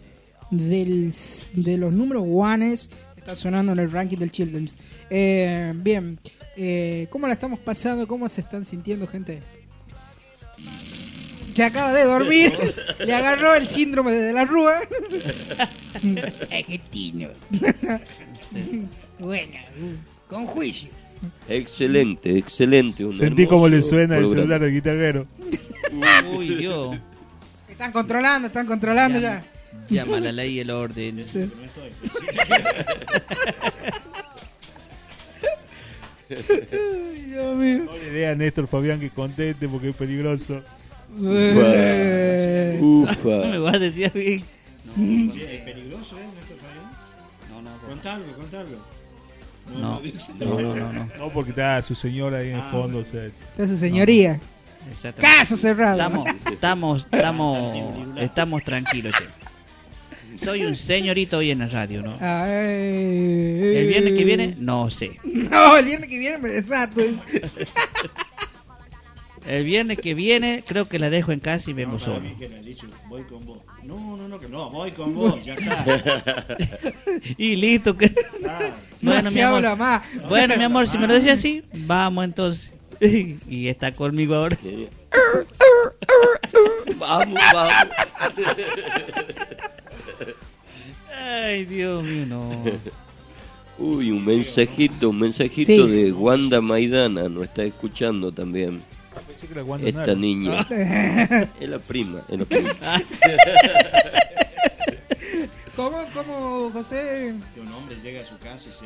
[0.49, 1.13] del,
[1.51, 2.89] de los números ones.
[3.17, 4.77] Está sonando en el ranking del Children's.
[5.09, 6.17] Eh, bien,
[6.55, 8.07] eh, ¿cómo la estamos pasando?
[8.07, 9.41] ¿Cómo se están sintiendo, gente?
[11.53, 12.53] Que acaba de dormir,
[13.05, 14.81] le agarró el síndrome de la rúa.
[16.51, 17.29] Argentino.
[19.19, 19.59] bueno,
[20.27, 20.89] con juicio.
[21.47, 23.03] Excelente, excelente.
[23.05, 25.27] Un Sentí cómo le suena el celular de guitarrero.
[26.31, 26.97] Uy, Dios.
[27.67, 29.43] Están controlando, están controlando ya.
[29.89, 31.25] Llama la ley y el orden.
[36.27, 37.85] Dios mío.
[37.85, 40.61] No le idea a Néstor Fabián que conteste porque es peligroso.
[41.21, 42.77] Eh.
[42.79, 44.43] No me vas a decir bien.
[44.95, 46.23] No, es peligroso, ¿eh?
[47.51, 47.77] No, no.
[47.87, 48.77] Contá algo, contá algo.
[49.79, 50.31] No, dice.
[50.39, 51.09] no, no, no, no.
[51.17, 52.99] No, porque está su señora ahí en el Ah, fondo.
[52.99, 54.39] O sea, Está su señoría.
[55.19, 55.97] Caso cerrado.
[55.99, 59.25] Estamos, estamos, estamos, estamos tranquilos, che.
[60.43, 62.13] Soy un señorito hoy en la radio, ¿no?
[62.19, 65.19] El viernes que viene, no sé.
[65.23, 67.01] No, el viernes que viene me desato.
[69.49, 72.21] El viernes que viene creo que la dejo en casa y vengo No, solo.
[72.37, 73.57] que le ha dicho, voy con vos.
[73.83, 76.45] No, no, no, que no, voy con vos, ya está.
[77.37, 77.97] y listo.
[77.97, 78.13] Que...
[79.01, 79.57] No mi se amor.
[79.65, 80.03] habla más.
[80.27, 82.71] Bueno, mi amor, si me lo decís así, vamos entonces.
[83.01, 84.57] y está conmigo ahora.
[86.97, 87.95] Vamos, vamos.
[91.17, 92.63] Ay, Dios mío, no.
[93.77, 95.91] Uy, un mensajito, un mensajito Sí.
[95.91, 98.81] de Wanda Maidana, nos está escuchando también.
[99.65, 100.65] Wanda Esta niña.
[100.69, 101.47] Ah.
[101.59, 102.69] es la prima, es la prima.
[105.75, 107.33] ¿Cómo, cómo, José?
[107.53, 108.85] Que un hombre llega a su casa y se,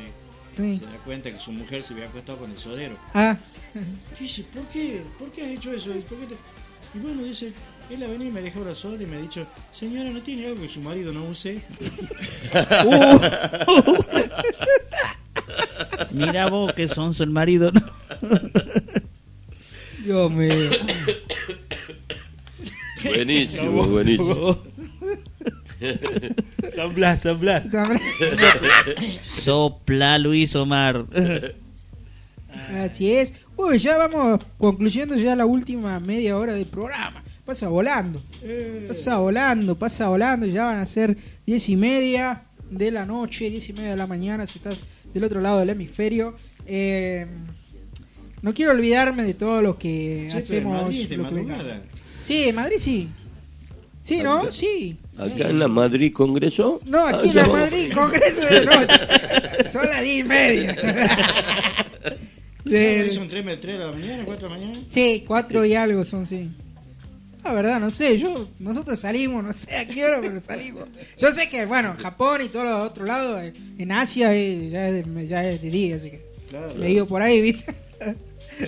[0.56, 0.76] Sí.
[0.78, 2.96] se da cuenta que su mujer se había acostado con el sodero.
[3.12, 3.36] Ah,
[4.20, 5.02] Dice, ¿por qué?
[5.18, 5.90] ¿Por qué has hecho eso?
[5.90, 6.36] ¿Y, por qué te-?"
[6.96, 7.52] Y bueno, dice,
[7.90, 10.46] él ha venido y me dejó la sola y me ha dicho, señora, ¿no tiene
[10.46, 11.60] algo que su marido no use?
[16.12, 17.82] Mira vos que son el marido, ¿no?
[20.04, 20.70] Dios mío.
[23.04, 24.58] Buenísimo, buenísimo.
[26.74, 27.64] San Blas, San Blas.
[29.42, 31.06] Sopla Luis Omar.
[32.84, 33.32] Así es.
[33.56, 37.22] Uy, ya vamos concluyendo ya la última media hora del programa.
[37.44, 38.22] Pasa volando.
[38.88, 40.46] Pasa volando, pasa volando.
[40.46, 44.06] Ya van a ser diez y media de la noche, diez y media de la
[44.06, 44.78] mañana si estás
[45.12, 46.34] del otro lado del hemisferio.
[46.66, 47.26] Eh,
[48.44, 50.82] no quiero olvidarme de todo lo que Sí, pero en hacemos.
[50.82, 51.80] Madrid de que.
[52.24, 53.08] Sí, en Madrid sí.
[54.02, 54.52] Sí, ¿no?
[54.52, 54.98] Sí.
[55.16, 56.78] Acá en la Madrid Congreso.
[56.84, 57.46] No, aquí Ah, en la.
[57.46, 59.70] Madrid, Congreso de noche.
[59.72, 60.76] Son las diez y media.
[62.66, 64.84] ¿Qué ¿Son 3 de la mañana, 4 de la mañana?
[64.90, 66.50] Sí, cuatro y algo son, sí.
[67.42, 70.84] La verdad, no sé, yo, nosotros salimos, no sé a qué hora, pero salimos.
[71.18, 74.88] Yo sé que, bueno, Japón y todos los otros lados, eh, en Asia eh, ya,
[74.88, 76.20] es de, ya es de día, así que
[76.78, 77.74] le digo por ahí, ¿viste?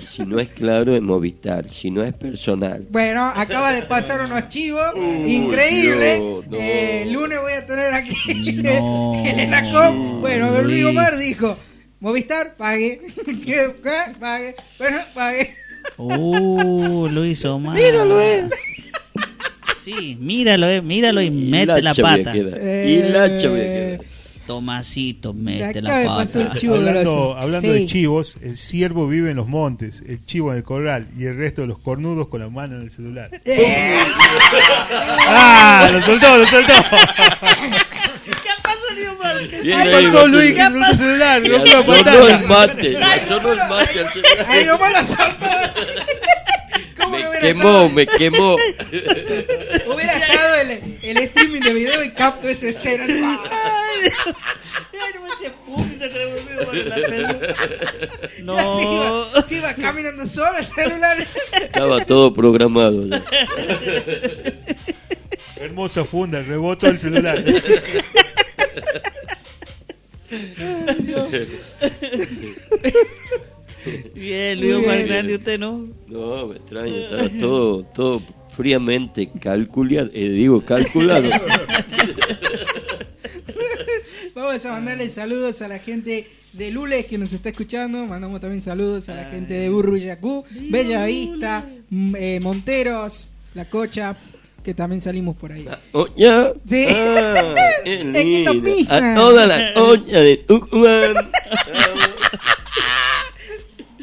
[0.07, 1.69] Si no es claro, es Movistar.
[1.71, 2.87] Si no es personal.
[2.91, 6.19] Bueno, acaba de pasar unos chivos increíbles.
[6.49, 6.57] No.
[6.59, 8.15] Eh, el lunes voy a tener aquí
[8.63, 9.23] No.
[9.25, 10.21] el Enacom.
[10.21, 10.85] Bueno, Luis Luis.
[10.87, 11.57] Omar dijo,
[12.01, 13.01] Movistar, pague.
[13.27, 13.71] ¿Qué?
[13.83, 14.13] ¿Qué?
[14.21, 14.55] Pague.
[14.79, 15.55] Bueno, pague.
[15.99, 17.75] Uh, Luis Omar.
[17.77, 18.49] Míralo, eh.
[19.85, 22.33] Sí, míralo, eh, míralo y mete la Hilacha voy a pata.
[22.33, 22.87] quedar.
[22.89, 24.01] Hilacha voy a quedar.
[24.47, 26.55] Tomasito, mete la pata.
[26.59, 27.37] chivo Hablando, grosso.
[27.37, 27.79] hablando Sí.
[27.81, 31.37] de chivos, el ciervo vive en los montes, el chivo en el corral y el
[31.37, 33.31] resto de los cornudos con la mano en el celular.
[33.45, 33.99] Eh.
[35.29, 35.89] ¡Ah!
[35.93, 36.73] ¡Lo soltó, lo soltó!
[38.25, 39.49] ¿Qué pasó, Luis Omar?
[39.49, 40.29] ¿Qué Bien Ahí pasó.
[40.29, 42.37] Luis que el celular, la sonó pantalla.
[42.39, 44.47] el mate, sonó el mate al celular.
[44.49, 45.47] Ahí nomás lo soltó.
[46.97, 47.89] ¿Cómo Me no quemó, estado?
[47.91, 48.55] me quemó.
[49.95, 53.07] Hubiera estado el, el streaming de video y capto esa escena.
[54.93, 55.27] Ay, no
[55.87, 57.37] y se la
[58.43, 58.79] No.
[58.79, 61.27] se iba, se iba caminando solo el celular.
[61.61, 63.07] Estaba todo programado.
[63.07, 63.23] ya.
[65.57, 67.43] Hermosa funda, rebotó el celular.
[74.15, 75.05] Bien, Luis Omar.
[75.05, 75.87] Grande, usted no.
[76.09, 78.23] No, me extraña, estaba todo, todo
[78.57, 81.29] fríamente calculado, eh, digo calculado.
[84.37, 88.05] Vamos a mandarle saludos a la gente de Lules que nos está escuchando.
[88.05, 94.15] Mandamos también saludos a la gente de Burruyacú, Bella Vista, M- eh, Monteros, La Cocha,
[94.63, 95.67] que también salimos por ahí.
[95.93, 96.53] Oh, ya.
[96.69, 96.85] Sí.
[96.91, 97.55] Ah.
[98.91, 101.15] A toda la olla de Tucumán.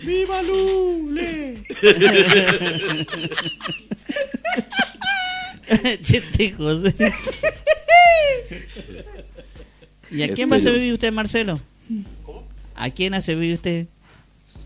[0.04, 1.64] ¡Viva Lule!
[6.02, 6.94] Chiste, José.
[10.14, 10.76] ¿Y a quién va a Espero.
[10.76, 11.60] vivir usted, Marcelo?
[12.76, 13.88] ¿A quién hace vivir usted?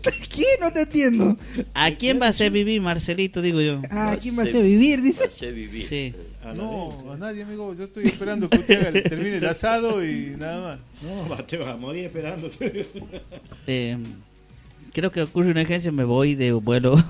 [0.02, 0.44] ¿Qué?
[0.60, 1.36] No te entiendo.
[1.74, 3.82] ¿A quién va a hacer vivir, Marcelito, digo yo?
[3.90, 5.02] Ah, ¿quién va a hacer vivir?
[5.02, 5.24] Dice.
[5.24, 5.86] Hace vivir.
[5.88, 6.14] Sí.
[6.54, 7.74] No, a nadie, amigo.
[7.74, 11.28] Yo estoy esperando que usted haga, termine el asado y nada más.
[11.28, 12.86] No, te vas a morir esperándote.
[13.66, 13.98] Eh,
[14.92, 16.96] creo que ocurre una emergencia, me voy de vuelo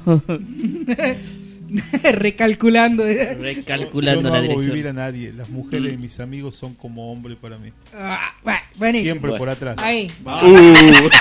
[2.13, 3.05] Recalculando.
[3.05, 4.71] recalculando Yo no la hago dirección.
[4.75, 5.33] vivir a nadie.
[5.33, 7.73] Las mujeres de mis amigos son como hombres para mí.
[7.95, 9.13] Ah, bueno, buenísimo.
[9.13, 9.77] Siempre por atrás.
[9.79, 10.11] Ahí.
[10.25, 11.09] Uh.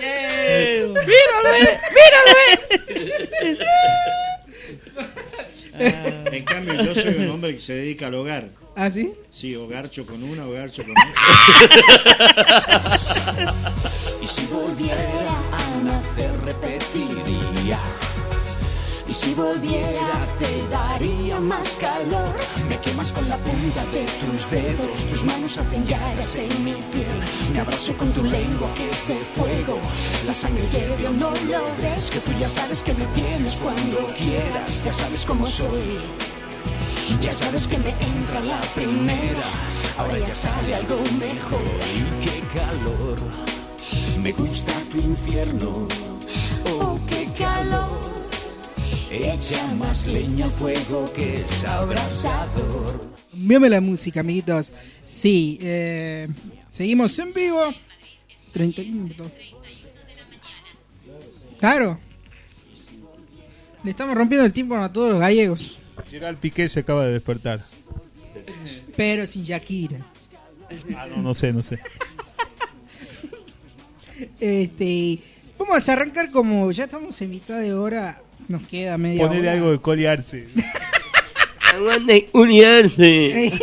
[0.00, 0.86] Yeah.
[1.06, 1.50] ¡Míralo,
[5.78, 6.30] míralo!
[6.32, 8.48] En cambio, yo soy un hombre que se dedica al hogar.
[8.74, 9.12] ¿Ah, sí?
[9.30, 11.14] Sí, hogarcho con una, hogarcho con otra.
[14.22, 17.78] Y si volviera a nacer repetiría.
[19.08, 22.34] Y si volviera te daría más calor.
[22.68, 26.74] Me Me quemas con la punta de tus dedos, tus manos hacen llagas en mi
[26.74, 27.06] piel.
[27.52, 29.45] Me abrazo con tu lengua que es de fuego.
[30.26, 34.84] La sangre hierve, no lo ves, que tú ya sabes que me tienes cuando quieras.
[34.84, 36.00] Ya sabes cómo soy.
[37.20, 39.44] Ya sabes que me entra la primera.
[39.96, 41.62] Ahora ya sale algo mejor.
[41.94, 43.16] Y qué calor.
[44.20, 45.86] Me gusta tu infierno.
[46.72, 48.00] Oh, qué calor.
[49.08, 53.14] Echa más leña al fuego que es abrasador.
[53.32, 54.74] Envíame la música, amiguitos.
[55.04, 56.26] Sí, eh,
[56.72, 57.72] seguimos en vivo.
[58.52, 59.30] 30 minutos.
[61.58, 61.98] Claro.
[63.82, 65.78] Le estamos rompiendo el tiempo a todos los gallegos.
[66.10, 67.62] Gerald Piqué se acaba de despertar.
[68.96, 69.98] Pero sin Shakira.
[70.96, 71.78] Ah, no, no sé, no sé.
[74.40, 75.20] Este,
[75.58, 78.20] vamos a arrancar como ya estamos en mitad de hora.
[78.48, 79.56] Nos queda media Ponerle hora.
[79.58, 80.46] algo de colearse.
[81.74, 83.52] Aguante uniarse.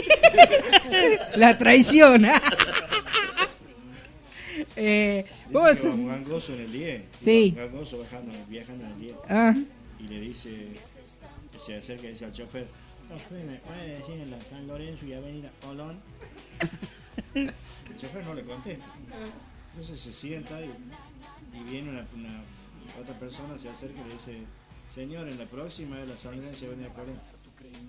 [1.35, 2.25] La traición.
[4.75, 7.01] eh, vamos a Dice que va un gangoso en el 10.
[7.23, 7.49] Sí.
[7.49, 9.15] Un gangoso bajando, viajando en el 10.
[9.29, 9.53] Ah.
[9.99, 10.67] Y le dice,
[11.63, 12.67] se acerca y dice al chofer,
[13.11, 15.99] chofer, ¿me puede decir en la San Lorenzo y Avenida Olón?
[17.35, 17.53] el
[17.97, 18.85] chofer no le contesta.
[19.71, 20.69] Entonces se sienta y,
[21.59, 22.43] y viene una, una-
[23.01, 24.37] otra persona, se acerca y le dice,
[24.93, 27.19] señor, en la próxima de la San Lorenzo y Avenida Colón.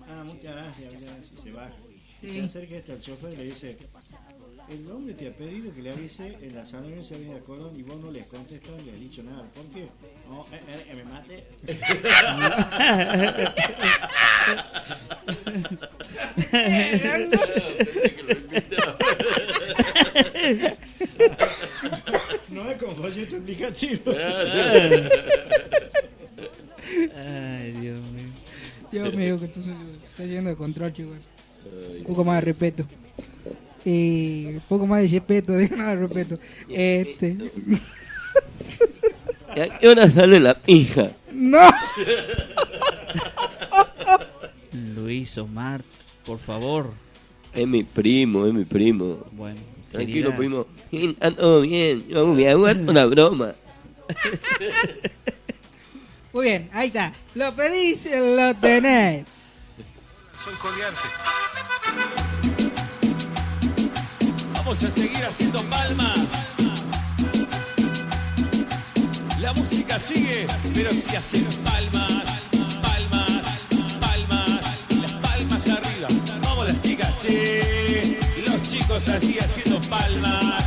[0.07, 1.73] Ah, muchas gracias, muchas gracias", y se baja.
[2.21, 3.77] Y se acerca este al chofer y le dice,
[4.69, 7.83] el hombre te ha pedido que le avise en la San Lorenzo Avenida Colón y
[7.83, 9.43] vos no le contestas ni le has dicho nada.
[9.53, 9.87] ¿Por qué?
[10.27, 11.43] No, eh, eh, que me mate.
[22.49, 24.11] No es con folleto explicativo.
[27.15, 28.31] Ay, Dios mío.
[28.91, 29.71] Dios mío, que se
[30.05, 31.17] está yendo de control, chicos.
[31.97, 32.85] Un poco más de respeto.
[33.85, 36.39] Eh, un poco más de respeto, digo nada de respeto.
[36.69, 37.37] Este.
[39.55, 41.07] ¿Y a qué hora sale la pija?
[41.31, 41.59] ¡No!
[44.95, 45.83] Luis Omar,
[46.25, 46.93] por favor.
[47.53, 49.19] Es mi primo, es mi primo.
[49.31, 49.59] Bueno,
[49.91, 50.37] Tranquilo, seriedad.
[50.37, 50.67] primo.
[50.91, 52.05] Está todo bien.
[52.07, 52.31] Yo hago
[52.89, 53.51] una broma.
[56.33, 57.13] Muy bien, ahí está.
[57.33, 59.25] Lo pedís, lo tenés.
[60.43, 61.07] Soy colearse.
[64.65, 66.17] Vamos a seguir haciendo palmas.
[69.39, 72.23] La música sigue, pero si hacen palmas,
[72.81, 73.41] palmas,
[74.01, 74.61] palmas,
[75.03, 76.07] las palmas arriba.
[76.41, 78.17] Vamos las chicas, che.
[78.43, 80.64] Los chicos así haciendo palmas.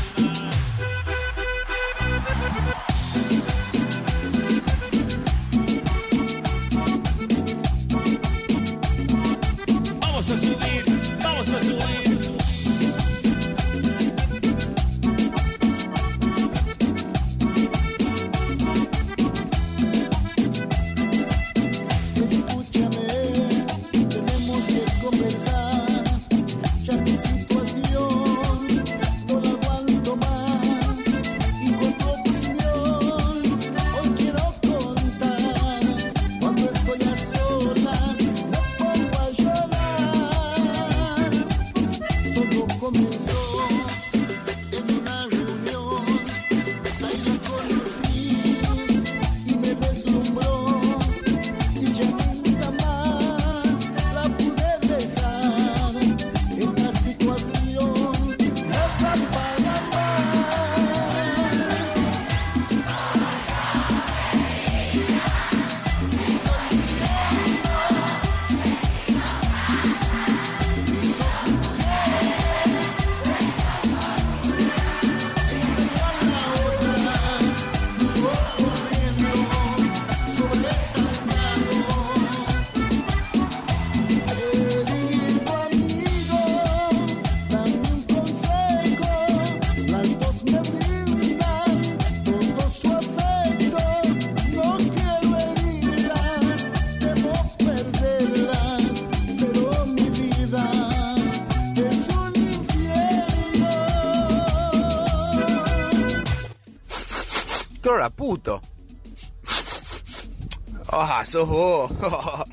[110.90, 111.24] Ah.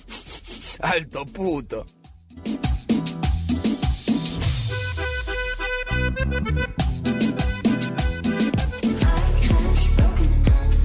[0.79, 1.85] Alto puto.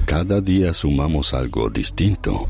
[0.05, 2.45] Cada día sumamos algo distinto.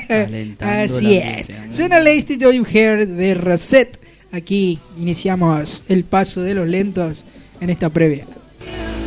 [0.06, 1.58] Calentando Así el ambiente, es.
[1.58, 1.74] amor.
[1.74, 3.98] Suena Lacey Do You Hear de Reset.
[4.30, 7.24] Aquí iniciamos el paso de los lentos
[7.60, 8.24] en esta previa.
[8.70, 8.97] you.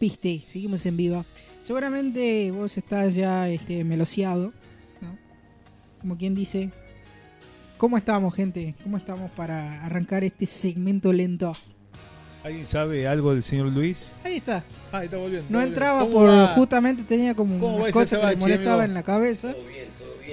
[0.00, 1.26] Te alpiste, seguimos en vivo.
[1.62, 4.50] Seguramente vos estás ya este, meloseado,
[5.02, 5.18] ¿no?
[6.00, 6.70] Como quien dice.
[7.76, 8.74] ¿Cómo estamos, gente?
[8.82, 11.54] ¿Cómo estamos para arrancar este segmento lento?
[12.42, 14.10] ¿Alguien sabe algo del señor Luis?
[14.24, 14.64] Ahí está.
[14.90, 15.46] Ah, está volviendo.
[15.50, 16.18] No entraba volviendo.
[16.18, 16.54] ¿Cómo por va?
[16.54, 18.84] justamente tenía como ¿Cómo va unas cosas que le sabache, molestaba amigo?
[18.86, 19.54] en la cabeza.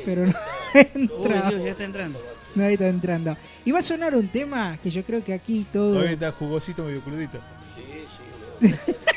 [0.05, 0.33] Pero no
[0.95, 1.49] entraba.
[1.49, 2.19] Dios, ya está entrando.
[2.55, 3.35] No, ahí está entrando.
[3.65, 5.91] Y va a sonar un tema que yo creo que aquí todo.
[5.91, 7.41] Todavía está jugosito, medio crudito.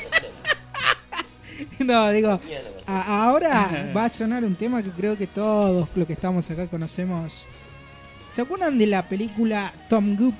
[1.84, 2.40] no, digo,
[2.86, 6.66] a- ahora va a sonar un tema que creo que todos los que estamos acá
[6.66, 7.32] conocemos.
[8.32, 10.34] ¿Se acuerdan de la película Tom Goop?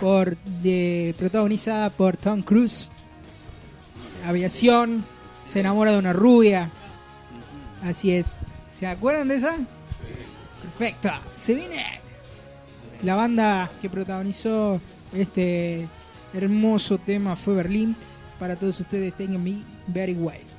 [0.00, 2.90] Por, de, protagonizada por Tom Cruise.
[4.26, 5.04] Aviación,
[5.50, 6.70] se enamora de una rubia.
[7.84, 8.26] Así es.
[8.78, 9.56] ¿Se acuerdan de esa?
[10.62, 11.10] Perfecto.
[11.38, 11.84] Se viene
[13.02, 14.80] la banda que protagonizó
[15.14, 15.86] este
[16.34, 17.96] hermoso tema fue Berlín.
[18.38, 19.14] Para todos ustedes.
[19.14, 20.56] Tengan me very wild.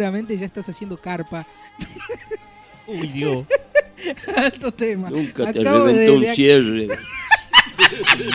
[0.00, 1.46] Seguramente ya estás haciendo carpa.
[2.86, 3.44] Uy, Dios.
[4.34, 5.10] Alto tema.
[5.10, 6.88] Nunca te Acabo de- reventó un de- cierre.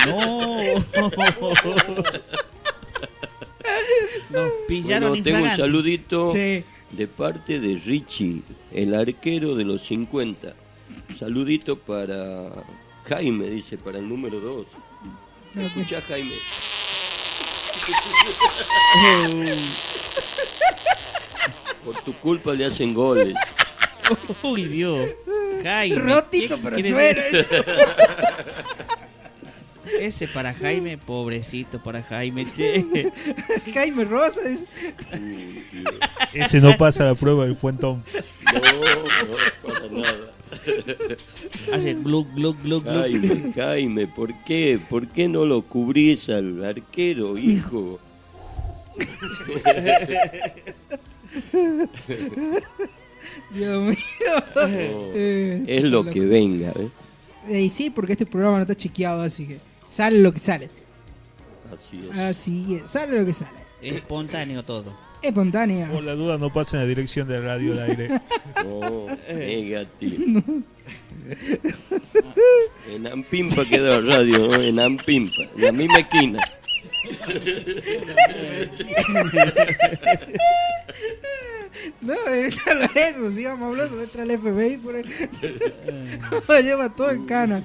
[0.06, 0.60] No.
[4.30, 6.64] Nos pillaron Bueno, tengo un saludito Sí.
[6.92, 8.42] de parte de Richie,
[8.72, 10.54] el arquero de los 50.
[11.18, 12.52] Saludito para
[13.08, 14.68] Jaime, dice, para el número 2.
[15.56, 16.34] Escucha, Jaime.
[21.86, 23.36] Por tu culpa le hacen goles.
[24.44, 25.10] Uy, Dios.
[25.64, 26.00] Jaime.
[26.00, 27.22] Rotito, ¿qué pero suena.
[30.00, 33.12] Ese para Jaime, pobrecito para Jaime, che.
[33.74, 34.60] Jaime Rosas.
[36.34, 38.04] Ese no pasa la prueba del fuentón.
[38.52, 40.32] No, no, para nada.
[41.72, 42.84] Hace glug, glug, glug.
[42.84, 44.80] Jaime, Jaime, ¿por qué?
[44.90, 48.00] ¿Por qué no lo cubrís al arquero, hijo?
[53.52, 53.96] Dios mío.
[54.56, 54.62] No,
[55.16, 56.12] Eh, es lo loco.
[56.12, 56.88] que venga, ¿eh?
[57.50, 59.58] Eh, y sí, porque este programa no está chequeado, así que
[59.96, 60.70] sale lo que sale.
[61.74, 62.20] Así es.
[62.20, 63.52] Así es, sale lo que sale.
[63.82, 64.94] Espontáneo todo.
[65.22, 65.90] Espontánea.
[65.92, 68.22] Por la duda no pasa en la dirección de radio al aire.
[68.64, 70.44] No, negativo.
[72.90, 74.62] En Ampimpa quedó radio, ¿no?
[74.62, 76.40] en Ampimpa, en la misma esquina.
[82.02, 85.04] No, es a lo lejos, sigamos hablando, entra el FBI por ahí.
[86.48, 87.64] Lo lleva todo en cana.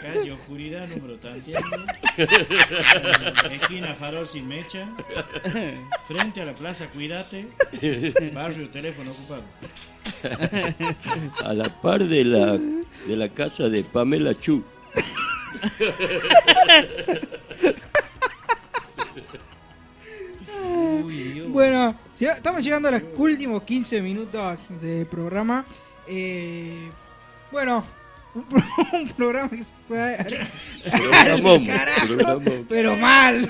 [0.00, 1.84] Calle Oscuridad, número tanteando.
[3.50, 4.88] Esquina Farol sin mecha.
[6.06, 7.46] Frente a la Plaza Cuídate.
[8.32, 9.44] Barrio Teléfono Ocupado.
[11.44, 14.64] A la par de la, de la casa de Pamela Chu.
[21.48, 25.64] Bueno, ya estamos llegando a los últimos 15 minutos de programa.
[26.06, 26.88] Eh,
[27.50, 27.84] bueno,
[28.34, 28.62] un, pro-
[29.00, 33.48] un programa que se fue al- carajo, pero mal.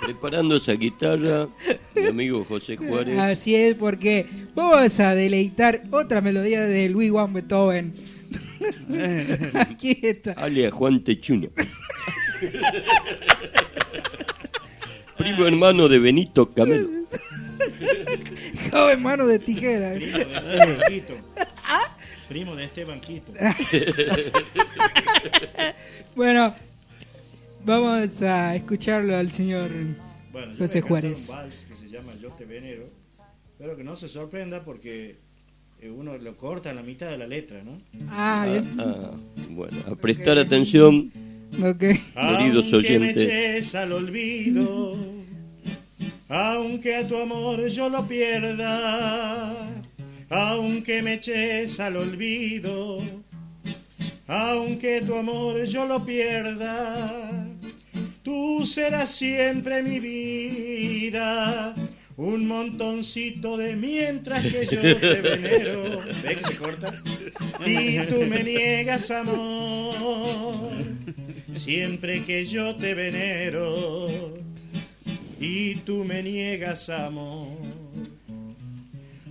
[0.00, 1.46] Preparando esa guitarra,
[1.94, 3.16] mi amigo José Juárez.
[3.18, 7.94] Así es, porque vamos a deleitar otra melodía de Luis Juan Beethoven.
[9.54, 10.32] Aquí está.
[10.32, 11.48] alias Juan Techuno.
[15.22, 16.88] Primo hermano de Benito Camelo.
[18.72, 19.94] Joven mano de tijera.
[19.94, 21.14] Primo de Esteban Quito.
[22.28, 23.32] Primo de Esteban Quito.
[26.16, 26.56] bueno,
[27.64, 29.70] vamos a escucharlo al señor
[30.32, 31.28] Bueno, yo José a Juárez.
[31.28, 32.88] un vals que se llama Yo te venero.
[33.58, 35.18] Pero que no se sorprenda porque
[35.80, 37.80] eh, uno lo corta en la mitad de la letra, ¿no?
[38.10, 38.74] Ah, bien.
[38.80, 39.12] Ah,
[39.50, 41.12] bueno, a prestar atención,
[41.60, 41.78] Ok.
[41.80, 43.22] queridos Aunque me oyentes.
[43.22, 44.96] eches al olvido,
[46.28, 49.52] aunque a tu amor yo lo pierda,
[50.30, 53.00] aunque me eches al olvido,
[54.26, 57.46] aunque tu amor yo lo pierda,
[58.22, 61.74] tú serás siempre mi vida.
[62.14, 65.98] Un montoncito de mientras que yo te venero.
[66.22, 67.02] ¿Ve que se corta?
[67.64, 70.70] Y tú me niegas amor.
[71.52, 74.08] Siempre que yo te venero.
[75.40, 77.48] Y tú me niegas amor.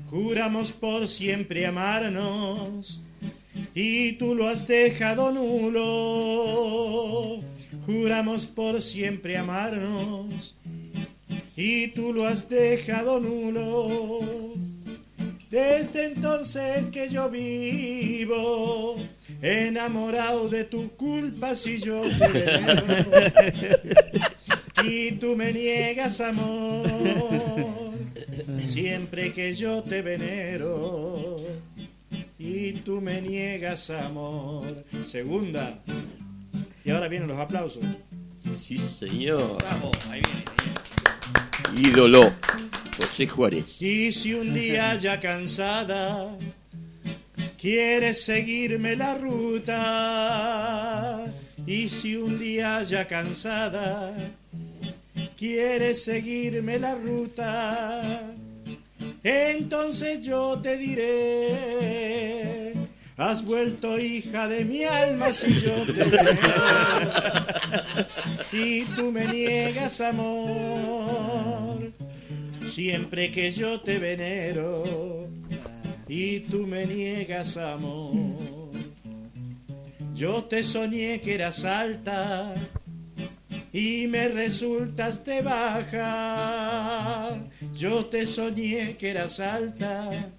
[0.08, 3.02] Juramos por siempre amarnos.
[3.74, 5.82] Y tú lo has dejado nulo.
[7.86, 10.56] Juramos por siempre amarnos
[11.56, 14.54] y tú lo has dejado nulo.
[15.52, 18.96] Desde entonces que yo vivo,
[19.42, 22.84] enamorado de tu culpa si yo te venero.
[24.86, 26.88] y tú me niegas amor,
[28.66, 31.36] siempre que yo te venero.
[32.40, 34.86] Y tú me niegas amor.
[35.06, 35.84] Segunda.
[36.86, 37.84] Y ahora vienen los aplausos.
[38.58, 39.58] Sí, señor.
[39.58, 41.90] Bravo, ahí viene.
[41.90, 42.32] Ídolo.
[43.02, 43.82] José Juárez.
[43.82, 46.38] Y si un día ya cansada
[47.60, 50.52] quieres seguirme la ruta,
[51.66, 54.14] y si un día ya cansada
[55.38, 58.24] quieres seguirme la ruta,
[59.24, 62.74] entonces yo te diré.
[63.18, 66.22] Has vuelto hija de mi alma si yo te veo.
[68.52, 71.01] Y tú me niegas amor
[72.72, 75.28] siempre que yo te venero
[76.08, 78.72] y tú me niegas amor.
[80.16, 82.56] Yo te soñé que eras alta
[83.74, 86.08] y me resultaste baja.
[87.74, 90.32] Yo te soñé que eras alta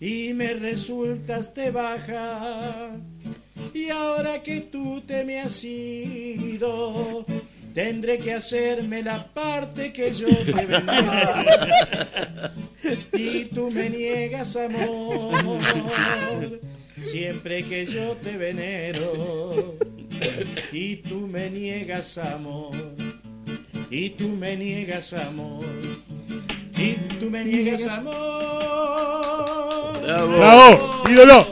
[0.00, 2.96] y me resultaste baja.
[3.72, 7.24] Y ahora que tú te me has ido,
[7.78, 11.44] tendré que hacerme la parte que yo te venero.
[13.12, 15.60] Y tú me niegas amor,
[17.00, 19.76] siempre que yo te venero.
[20.72, 22.74] Y tú me niegas amor,
[23.92, 25.64] y tú me niegas amor,
[26.76, 28.16] y tú me niegas amor.
[30.02, 30.36] Bravo.
[30.36, 31.04] ¡Bravo!
[31.08, 31.46] ¡Ídolo!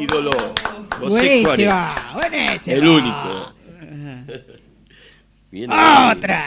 [0.00, 0.54] Ídolo.
[1.00, 2.76] Buenísima, buenísima.
[2.76, 3.53] El único.
[5.54, 6.46] Bien Otra.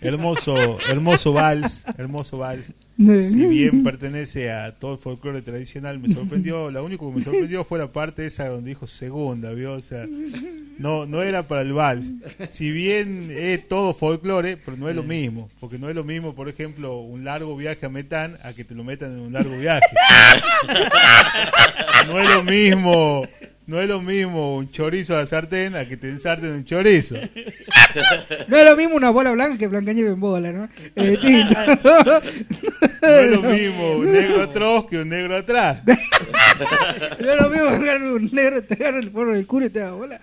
[0.00, 2.72] Hermoso, hermoso vals, hermoso vals.
[2.96, 7.64] Si bien pertenece a todo el folclore tradicional, me sorprendió, lo único que me sorprendió
[7.64, 9.72] fue la parte esa donde dijo segunda, ¿vio?
[9.72, 10.06] O sea,
[10.78, 12.12] no, no era para el vals.
[12.50, 16.36] Si bien es todo folclore, pero no es lo mismo, porque no es lo mismo,
[16.36, 19.58] por ejemplo, un largo viaje a Metán a que te lo metan en un largo
[19.58, 19.86] viaje.
[22.06, 23.26] No es lo mismo,
[23.70, 27.14] no es lo mismo un chorizo a sartén a que te ensarten un chorizo.
[28.46, 30.68] No es lo mismo una bola blanca que blanca nieve en bola, ¿no?
[30.94, 31.54] Distinto.
[33.02, 35.82] No es lo mismo un negro atroz que un negro atrás.
[37.20, 39.78] No es lo mismo agarrar un negro, te agarra el forro del culo y te
[39.78, 40.20] da bola.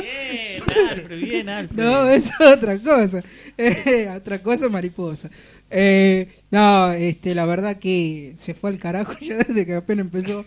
[0.00, 1.82] Bien, Alfred, bien, Alfred.
[1.82, 3.22] No, eso es otra cosa.
[3.56, 5.30] Eh, otra cosa mariposa.
[5.74, 10.44] Eh, no, este, la verdad que se fue al carajo ya desde que apenas empezó.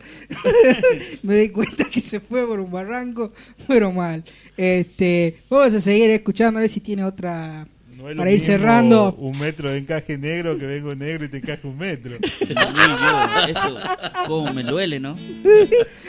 [1.23, 3.33] Me di cuenta que se fue por un barranco,
[3.67, 4.23] pero mal.
[4.55, 8.41] Este, vamos a seguir escuchando a ver si tiene otra No es lo para ir
[8.41, 9.13] mismo cerrando.
[9.13, 12.17] Un metro de encaje negro que vengo negro y te encaje un metro.
[13.47, 13.79] Eso,
[14.27, 15.15] cómo me duele, ¿no?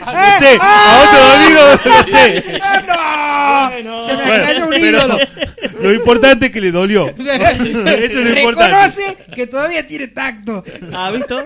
[0.01, 2.59] Ah, no sé, a otro digo, no sé.
[3.83, 4.07] ¡No!
[4.07, 5.17] Se me Bueno, cayó un pero ídolo.
[5.81, 7.07] Lo importante es que le dolió.
[7.17, 8.75] Eso es lo importante.
[8.75, 10.65] Reconoce que todavía tiene tacto.
[10.93, 11.45] ¿Ah, visto?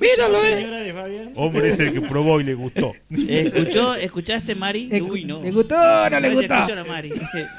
[0.00, 0.54] Míralo, eh.
[0.56, 1.32] Señora de Fabián.
[1.36, 2.92] Hombre es el que probó y le gustó.
[3.10, 4.88] ¿Escuchó, ¿Escuchaste, Mari?
[4.90, 5.42] Escu- Uy, no.
[5.42, 6.54] ¿Le gustó o no le ella gustó?
[6.54, 7.12] escuchó a la Mari.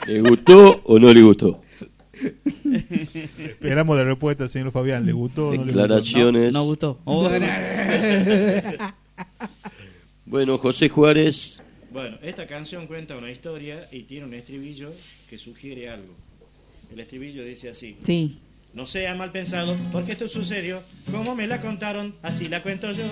[0.07, 1.61] ¿Le gustó o no le gustó?
[3.37, 5.05] Esperamos la respuesta, señor Fabián.
[5.05, 5.71] ¿Le gustó o no le gustó?
[5.81, 6.53] Declaraciones.
[6.53, 6.99] No gustó.
[7.05, 7.29] Oh.
[10.25, 11.61] Bueno, José Juárez.
[11.91, 14.93] Bueno, esta canción cuenta una historia y tiene un estribillo
[15.27, 16.13] que sugiere algo.
[16.93, 17.97] El estribillo dice así.
[18.05, 18.37] Sí.
[18.73, 23.03] No sea mal pensado, porque esto sucedió como me la contaron, así la cuento yo.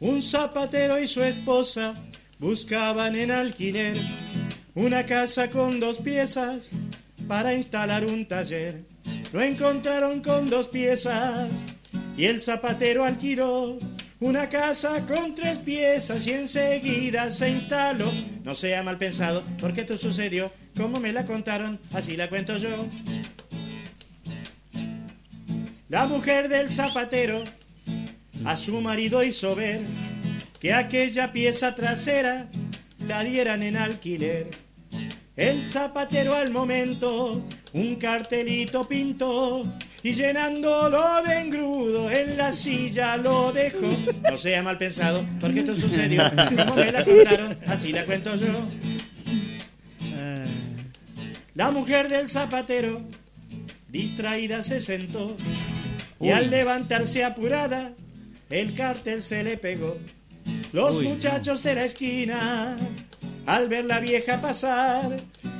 [0.00, 1.94] Un zapatero y su esposa
[2.38, 3.96] buscaban en alquiler
[4.74, 6.70] una casa con dos piezas
[7.26, 8.84] para instalar un taller.
[9.32, 11.50] Lo encontraron con dos piezas
[12.16, 13.78] y el zapatero alquiló
[14.20, 18.10] una casa con tres piezas y enseguida se instaló.
[18.42, 22.88] No sea mal pensado, porque esto sucedió como me la contaron, así la cuento yo.
[25.88, 27.44] La mujer del zapatero
[28.44, 29.82] a su marido hizo ver
[30.58, 32.48] que aquella pieza trasera
[33.06, 34.50] la dieran en alquiler.
[35.36, 39.66] El zapatero al momento un cartelito pintó
[40.02, 43.88] y llenándolo de engrudo en la silla lo dejó.
[44.30, 46.22] No sea mal pensado, porque esto sucedió
[46.56, 48.68] como me la contaron, así la cuento yo.
[51.54, 53.02] La mujer del zapatero
[53.88, 55.36] distraída se sentó
[56.20, 56.30] y Uy.
[56.30, 57.92] al levantarse apurada
[58.50, 59.98] el cartel se le pegó.
[60.72, 62.76] Los Uy, muchachos de la esquina
[63.46, 65.16] al ver la vieja pasar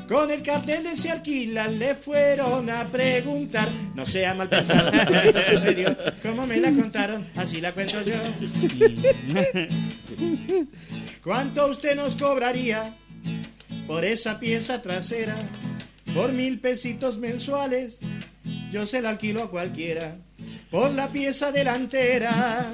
[0.09, 3.69] con el cartel de se alquila le fueron a preguntar.
[3.95, 4.91] No sea mal pensado,
[5.23, 8.15] esto sucedió como me la contaron, así la cuento yo.
[11.23, 12.97] ¿Cuánto usted nos cobraría
[13.87, 15.37] por esa pieza trasera?
[16.15, 17.99] Por mil pesitos mensuales,
[18.71, 20.17] yo se la alquilo a cualquiera.
[20.71, 22.67] Por la pieza delantera,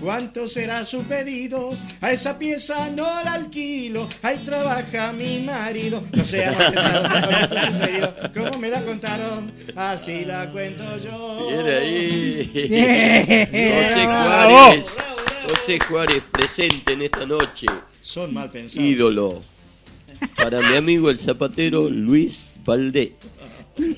[0.00, 1.76] ¿cuánto será su pedido?
[2.00, 6.02] A esa pieza no la alquilo, ahí trabaja mi marido.
[6.12, 11.48] No sea esto sucedió, como me la contaron, así la cuento yo.
[11.48, 12.50] Bien ahí.
[13.54, 14.04] José.
[14.06, 14.86] Juárez.
[15.48, 17.66] José Juárez presente en esta noche.
[18.00, 18.84] Son mal pensados.
[18.84, 19.42] Ídolo.
[20.36, 23.14] Para mi amigo el zapatero Luis Valdé.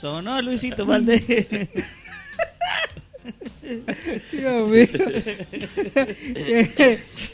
[0.00, 1.26] Sonó Luisito Valdés.
[4.30, 4.88] Dios mío.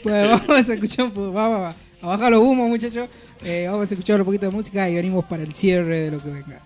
[0.03, 3.09] bueno, vamos a escuchar un poco, vamos a, a bajar los humos, muchachos.
[3.43, 6.17] Eh, vamos a escuchar un poquito de música y venimos para el cierre de lo
[6.17, 6.61] que venga.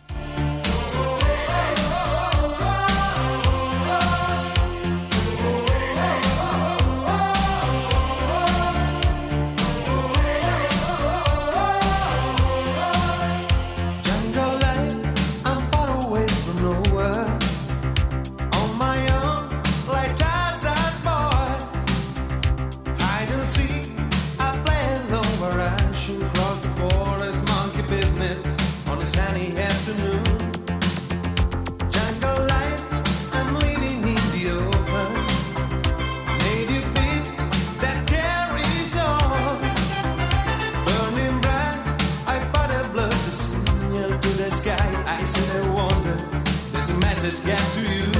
[47.17, 48.16] Message get to you.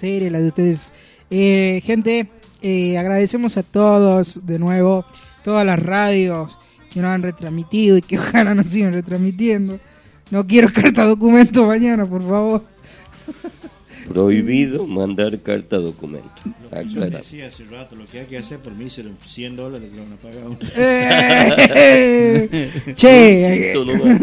[0.00, 0.92] Seria la de ustedes.
[1.28, 2.30] Eh, gente,
[2.62, 5.04] eh, agradecemos a todos de nuevo,
[5.44, 6.56] todas las radios
[6.90, 9.78] que nos han retransmitido y que ojalá nos sigan retransmitiendo.
[10.30, 12.64] No quiero carta documento mañana, por favor.
[14.08, 16.30] Prohibido mandar carta documento.
[16.44, 17.18] Yo Aclara.
[17.18, 20.12] decía hace rato, lo que hay que hacer por mí serán 100 dólares que van
[20.12, 20.58] a pagar uno.
[21.76, 23.36] Eh, che.
[23.36, 24.20] Ciencito nomás.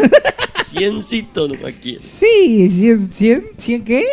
[0.71, 2.01] Ciencito nomás quiere.
[2.01, 4.03] Sí, 100, 100, 100 qué?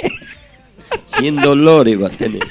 [1.18, 2.42] 100 dolores va a tener.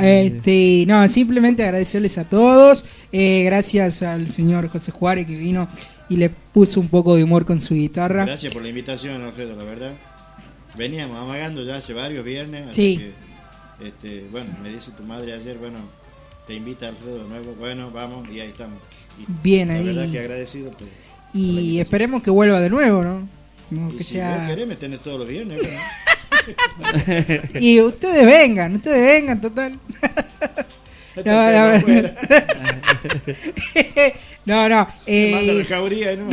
[0.00, 2.84] Este, no, simplemente agradecerles a todos.
[3.12, 5.66] Eh, gracias al señor José Juárez que vino
[6.08, 8.24] y le puso un poco de humor con su guitarra.
[8.24, 9.92] Gracias por la invitación, Alfredo, la verdad.
[10.76, 12.62] Veníamos amagando ya hace varios viernes.
[12.62, 12.98] hasta Sí.
[13.78, 15.78] que, este, bueno, me dice tu madre ayer, bueno,
[16.46, 17.54] te invita Alfredo de nuevo.
[17.58, 18.78] Bueno, vamos, y ahí estamos.
[19.18, 19.84] Y Bien la ahí.
[19.84, 20.70] verdad que agradecido.
[20.70, 20.86] por-
[21.32, 23.28] Y esperemos que vuelva de nuevo, ¿no?
[23.70, 24.46] No, y que si vos sea...
[24.46, 25.60] querés, me tenés todos los viernes.
[27.58, 29.78] Y ustedes vengan, ustedes vengan, total.
[31.24, 31.78] No, no,
[34.46, 34.88] no, no.
[35.06, 36.28] eh, la jauría, ¿no?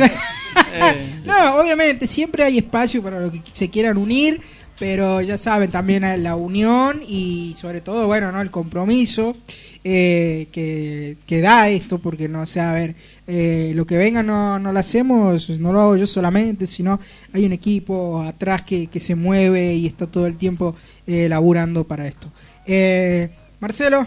[1.24, 4.40] no, obviamente, siempre hay espacio para los que se quieran unir,
[4.78, 8.42] pero ya saben, también hay la unión y sobre todo, bueno, ¿no?
[8.42, 9.36] El compromiso
[9.84, 12.96] eh, que, que da esto, porque no sé, a ver,
[13.26, 16.98] eh, lo que venga no, no lo hacemos, no lo hago yo solamente, sino
[17.32, 20.74] hay un equipo atrás que, que se mueve y está todo el tiempo
[21.06, 22.28] eh, laburando para esto.
[22.66, 23.30] Eh,
[23.60, 24.06] Marcelo,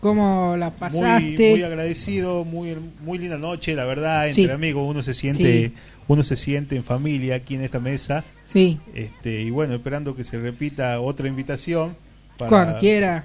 [0.00, 1.50] ¿cómo la Muy, pasaste?
[1.50, 4.50] muy agradecido, muy, muy linda noche, la verdad, entre Sí.
[4.50, 5.74] amigos uno se siente, Sí.
[6.08, 8.24] uno se siente en familia aquí en esta mesa.
[8.48, 8.78] Sí.
[8.94, 11.94] Este, y bueno, esperando que se repita otra invitación
[12.36, 13.24] para, Cuando quiera.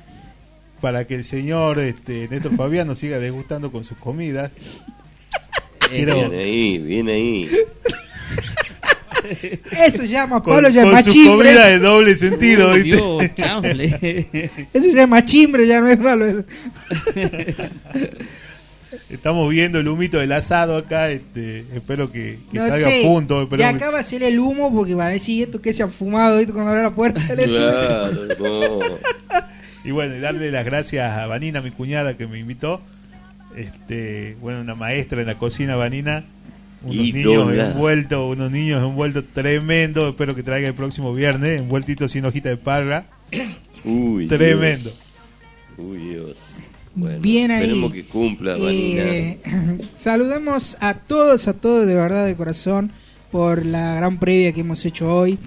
[0.82, 4.52] para que el señor este, Néstor Fabián nos siga degustando con sus comidas.
[5.90, 7.50] Quiero- Viene ahí, viene ahí.
[9.86, 11.48] Eso se llama, con, Pablo, ya es con su machimbre.
[11.50, 12.72] comida de doble sentido.
[12.74, 12.98] Uy, ¿viste?
[12.98, 14.30] Dios, chamble.
[14.74, 16.26] Eso se llama chimbre, ya no es malo.
[16.26, 16.44] eso.
[19.10, 21.10] Estamos viendo el humito del asado acá.
[21.12, 23.38] Este, espero que, que No salga sé, a punto.
[23.38, 25.84] ya esperemos que- acaba de ser el humo porque va a decir esto que se
[25.84, 26.54] han fumado ¿viste?
[26.54, 27.22] cuando abre la puerta.
[27.36, 28.80] Claro, no.
[29.86, 32.82] Y bueno, y darle las gracias a Vanina, mi cuñada, que me invitó.
[33.56, 36.24] Este, bueno, una maestra en la cocina, Vanina.
[36.84, 37.52] Unos Ídola.
[37.52, 40.10] niños envueltos, unos niños envueltos tremendo.
[40.10, 43.06] Espero que traiga el próximo viernes, envueltitos sin hojita de parra.
[43.86, 44.90] Uy, Tremendo.
[44.90, 45.14] Dios.
[45.78, 46.38] Uy, Dios.
[46.96, 47.64] Bueno, Bien ahí.
[47.64, 49.02] Esperemos que cumpla, Vanina.
[49.04, 49.40] Eh,
[49.98, 52.92] saludamos a todos, a todos de verdad de corazón
[53.32, 55.40] por la gran previa que hemos hecho hoy.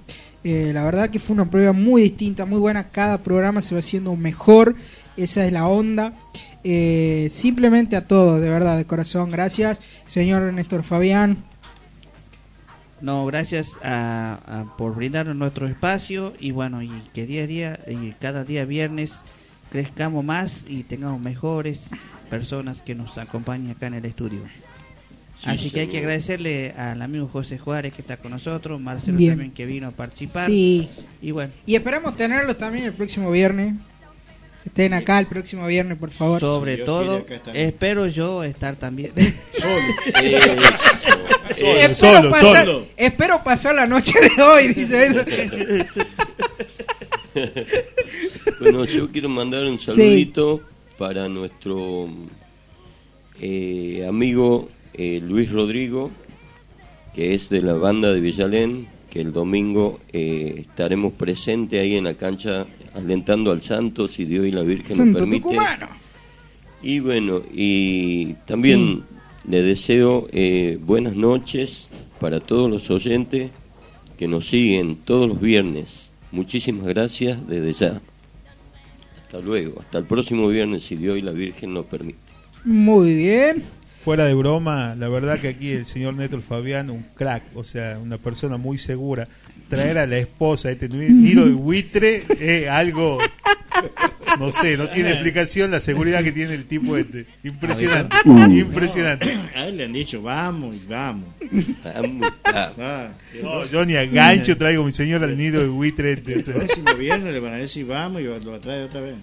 [0.43, 2.89] Eh, la verdad que fue una prueba muy distinta, muy buena.
[2.89, 4.75] Cada programa se va haciendo mejor.
[5.17, 6.13] Esa es la onda.
[6.69, 9.31] Eh, simplemente a todos, de verdad, de corazón.
[9.31, 11.37] Gracias, señor Néstor Fabián.
[13.01, 17.81] No, gracias a, a- por brindarnos nuestro espacio y bueno, y que día a día
[17.87, 19.21] y cada día viernes
[19.71, 21.91] crezcamos más y tengamos mejores
[22.31, 24.41] personas que nos acompañen acá en el estudio.
[25.41, 29.19] Sí, Así que hay que agradecerle al amigo José Juárez que está con nosotros, Marcelo
[29.19, 29.33] Bien.
[29.35, 30.47] también que vino a participar.
[30.49, 30.89] Sí.
[31.23, 33.75] Y bueno, Y esperamos tenerlos también el próximo viernes.
[34.67, 36.41] Estén acá el próximo viernes, por favor.
[36.41, 37.25] sobre Dios todo,
[37.55, 39.13] espero yo estar también.
[39.15, 39.37] Eso.
[41.57, 42.87] espero, solo, pasar, solo.
[42.97, 45.87] espero pasar la noche de hoy, dice.
[48.59, 50.63] Bueno, yo quiero mandar un saludito
[50.99, 52.09] para nuestro
[53.41, 56.11] eh, amigo eh, Luis Rodrigo,
[57.15, 62.05] que es de la banda de Villalén, que el domingo eh, estaremos presentes ahí en
[62.05, 62.67] la cancha
[62.97, 65.43] alentando al santo, si Dios y la Virgen nos Santo permite.
[65.43, 65.89] Tucumano.
[66.83, 69.03] Y bueno, y también
[69.49, 71.89] le deseo eh, buenas noches
[72.21, 73.51] para todos los oyentes
[74.19, 76.11] que nos siguen todos los viernes.
[76.33, 78.01] Muchísimas gracias desde ya.
[79.25, 82.19] Hasta luego, hasta el próximo viernes, si Dios y la Virgen nos permite.
[82.65, 83.65] Muy bien.
[84.03, 87.99] Fuera de broma, la verdad que aquí el señor Néstor Fabián, un crack, o sea,
[87.99, 89.27] una persona muy segura.
[89.69, 93.19] Traer a la esposa este nido de buitre es algo,
[94.39, 97.27] no sé, no tiene explicación la seguridad que tiene el tipo este.
[97.43, 99.37] Impresionante, impresionante.
[99.57, 101.29] A él le han dicho, vamos y vamos.
[101.85, 103.11] Ah,
[103.43, 106.35] No, yo ni a gancho traigo a mi señor al nido de buitre este.
[106.35, 106.55] o El sea.
[106.55, 109.17] próximo viernes le van a decir vamos y lo va a traer otra vez.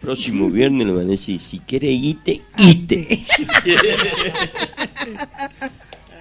[0.00, 3.24] próximo viernes le van a decir, si quiere irte, ite.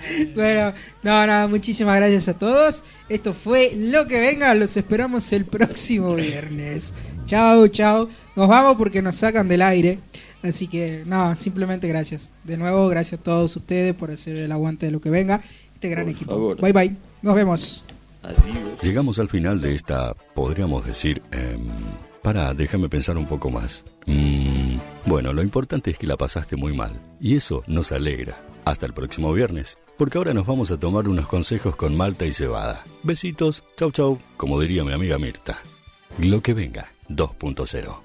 [0.35, 0.73] Bueno,
[1.03, 2.83] no, no, muchísimas gracias a todos.
[3.09, 4.53] Esto fue lo que venga.
[4.53, 6.93] Los esperamos el próximo viernes.
[7.25, 8.09] Chao, chao.
[8.35, 9.99] Nos vamos porque nos sacan del aire.
[10.43, 12.29] Así que, no, simplemente gracias.
[12.43, 15.41] De nuevo, gracias a todos ustedes por hacer el aguante de lo que venga.
[15.73, 16.31] Este gran Por equipo.
[16.31, 16.61] favor.
[16.61, 16.95] Bye, bye.
[17.21, 17.83] Nos vemos.
[18.23, 18.79] Adiós.
[18.81, 21.67] Llegamos al final de esta, podríamos decir, em,
[22.21, 23.83] para, déjame pensar un poco más.
[24.05, 24.75] Mm,
[25.05, 26.91] bueno, lo importante es que la pasaste muy mal,
[27.21, 28.35] y eso nos alegra.
[28.65, 32.31] Hasta el próximo viernes, porque ahora nos vamos a tomar unos consejos con malta y
[32.31, 32.85] cebada.
[33.03, 35.59] Besitos, chau chau, como diría mi amiga Mirta.
[36.17, 37.97] Lo que venga, 2.0.